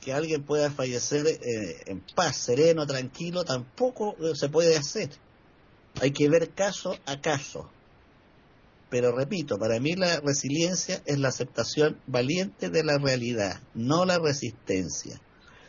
[0.00, 5.10] que alguien pueda fallecer eh, en paz, sereno, tranquilo, tampoco se puede hacer.
[6.00, 7.68] Hay que ver caso a caso.
[8.90, 14.18] Pero repito, para mí la resiliencia es la aceptación valiente de la realidad, no la
[14.18, 15.20] resistencia.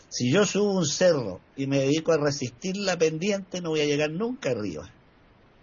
[0.07, 3.85] Si yo subo un cerro y me dedico a resistir la pendiente, no voy a
[3.85, 4.89] llegar nunca arriba.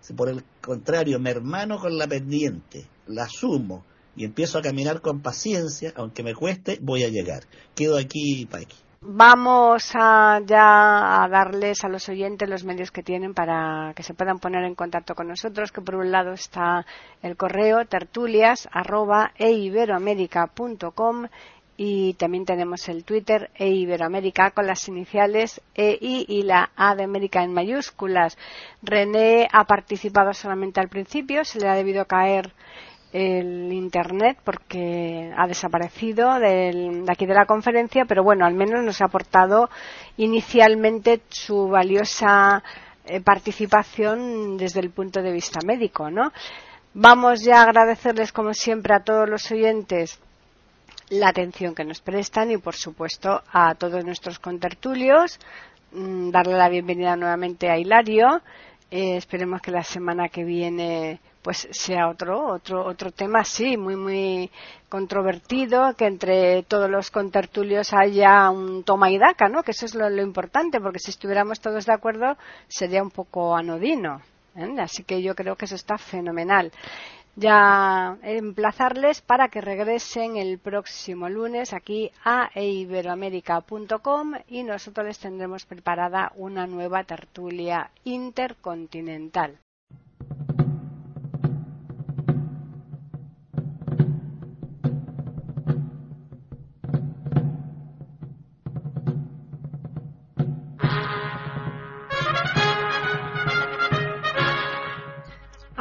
[0.01, 3.85] Si por el contrario me hermano con la pendiente, la asumo
[4.15, 7.45] y empiezo a caminar con paciencia, aunque me cueste, voy a llegar.
[7.75, 8.86] Quedo aquí, Paqui.
[9.09, 14.15] Vamos a ya a darles a los oyentes los medios que tienen para que se
[14.15, 16.85] puedan poner en contacto con nosotros, que por un lado está
[17.23, 18.69] el correo tertulias
[21.77, 23.69] y también tenemos el Twitter e
[24.53, 28.37] con las iniciales EI y la A de América en mayúsculas.
[28.83, 32.53] René ha participado solamente al principio, se le ha debido caer
[33.13, 39.01] el internet porque ha desaparecido de aquí de la conferencia, pero bueno, al menos nos
[39.01, 39.71] ha aportado
[40.17, 42.63] inicialmente su valiosa
[43.05, 46.33] eh, participación desde el punto de vista médico, ¿no?
[46.95, 50.19] Vamos ya a agradecerles como siempre a todos los oyentes
[51.11, 55.39] la atención que nos prestan y, por supuesto, a todos nuestros contertulios.
[55.93, 58.43] Mm, darle la bienvenida nuevamente a Hilario.
[58.91, 63.95] Eh, esperemos que la semana que viene pues sea otro otro otro tema sí muy
[63.95, 64.51] muy
[64.89, 69.95] controvertido que entre todos los contertulios haya un toma y daca no que eso es
[69.95, 72.37] lo, importante porque si estuviéramos todos de acuerdo
[72.67, 74.23] sería un poco anodino
[74.57, 74.75] ¿eh?
[74.81, 76.73] así que yo creo que eso está fenomenal
[77.37, 85.65] ya emplazarles para que regresen el próximo lunes aquí a iberoamérica.com y nosotros les tendremos
[85.65, 89.61] preparada una nueva tertulia intercontinental.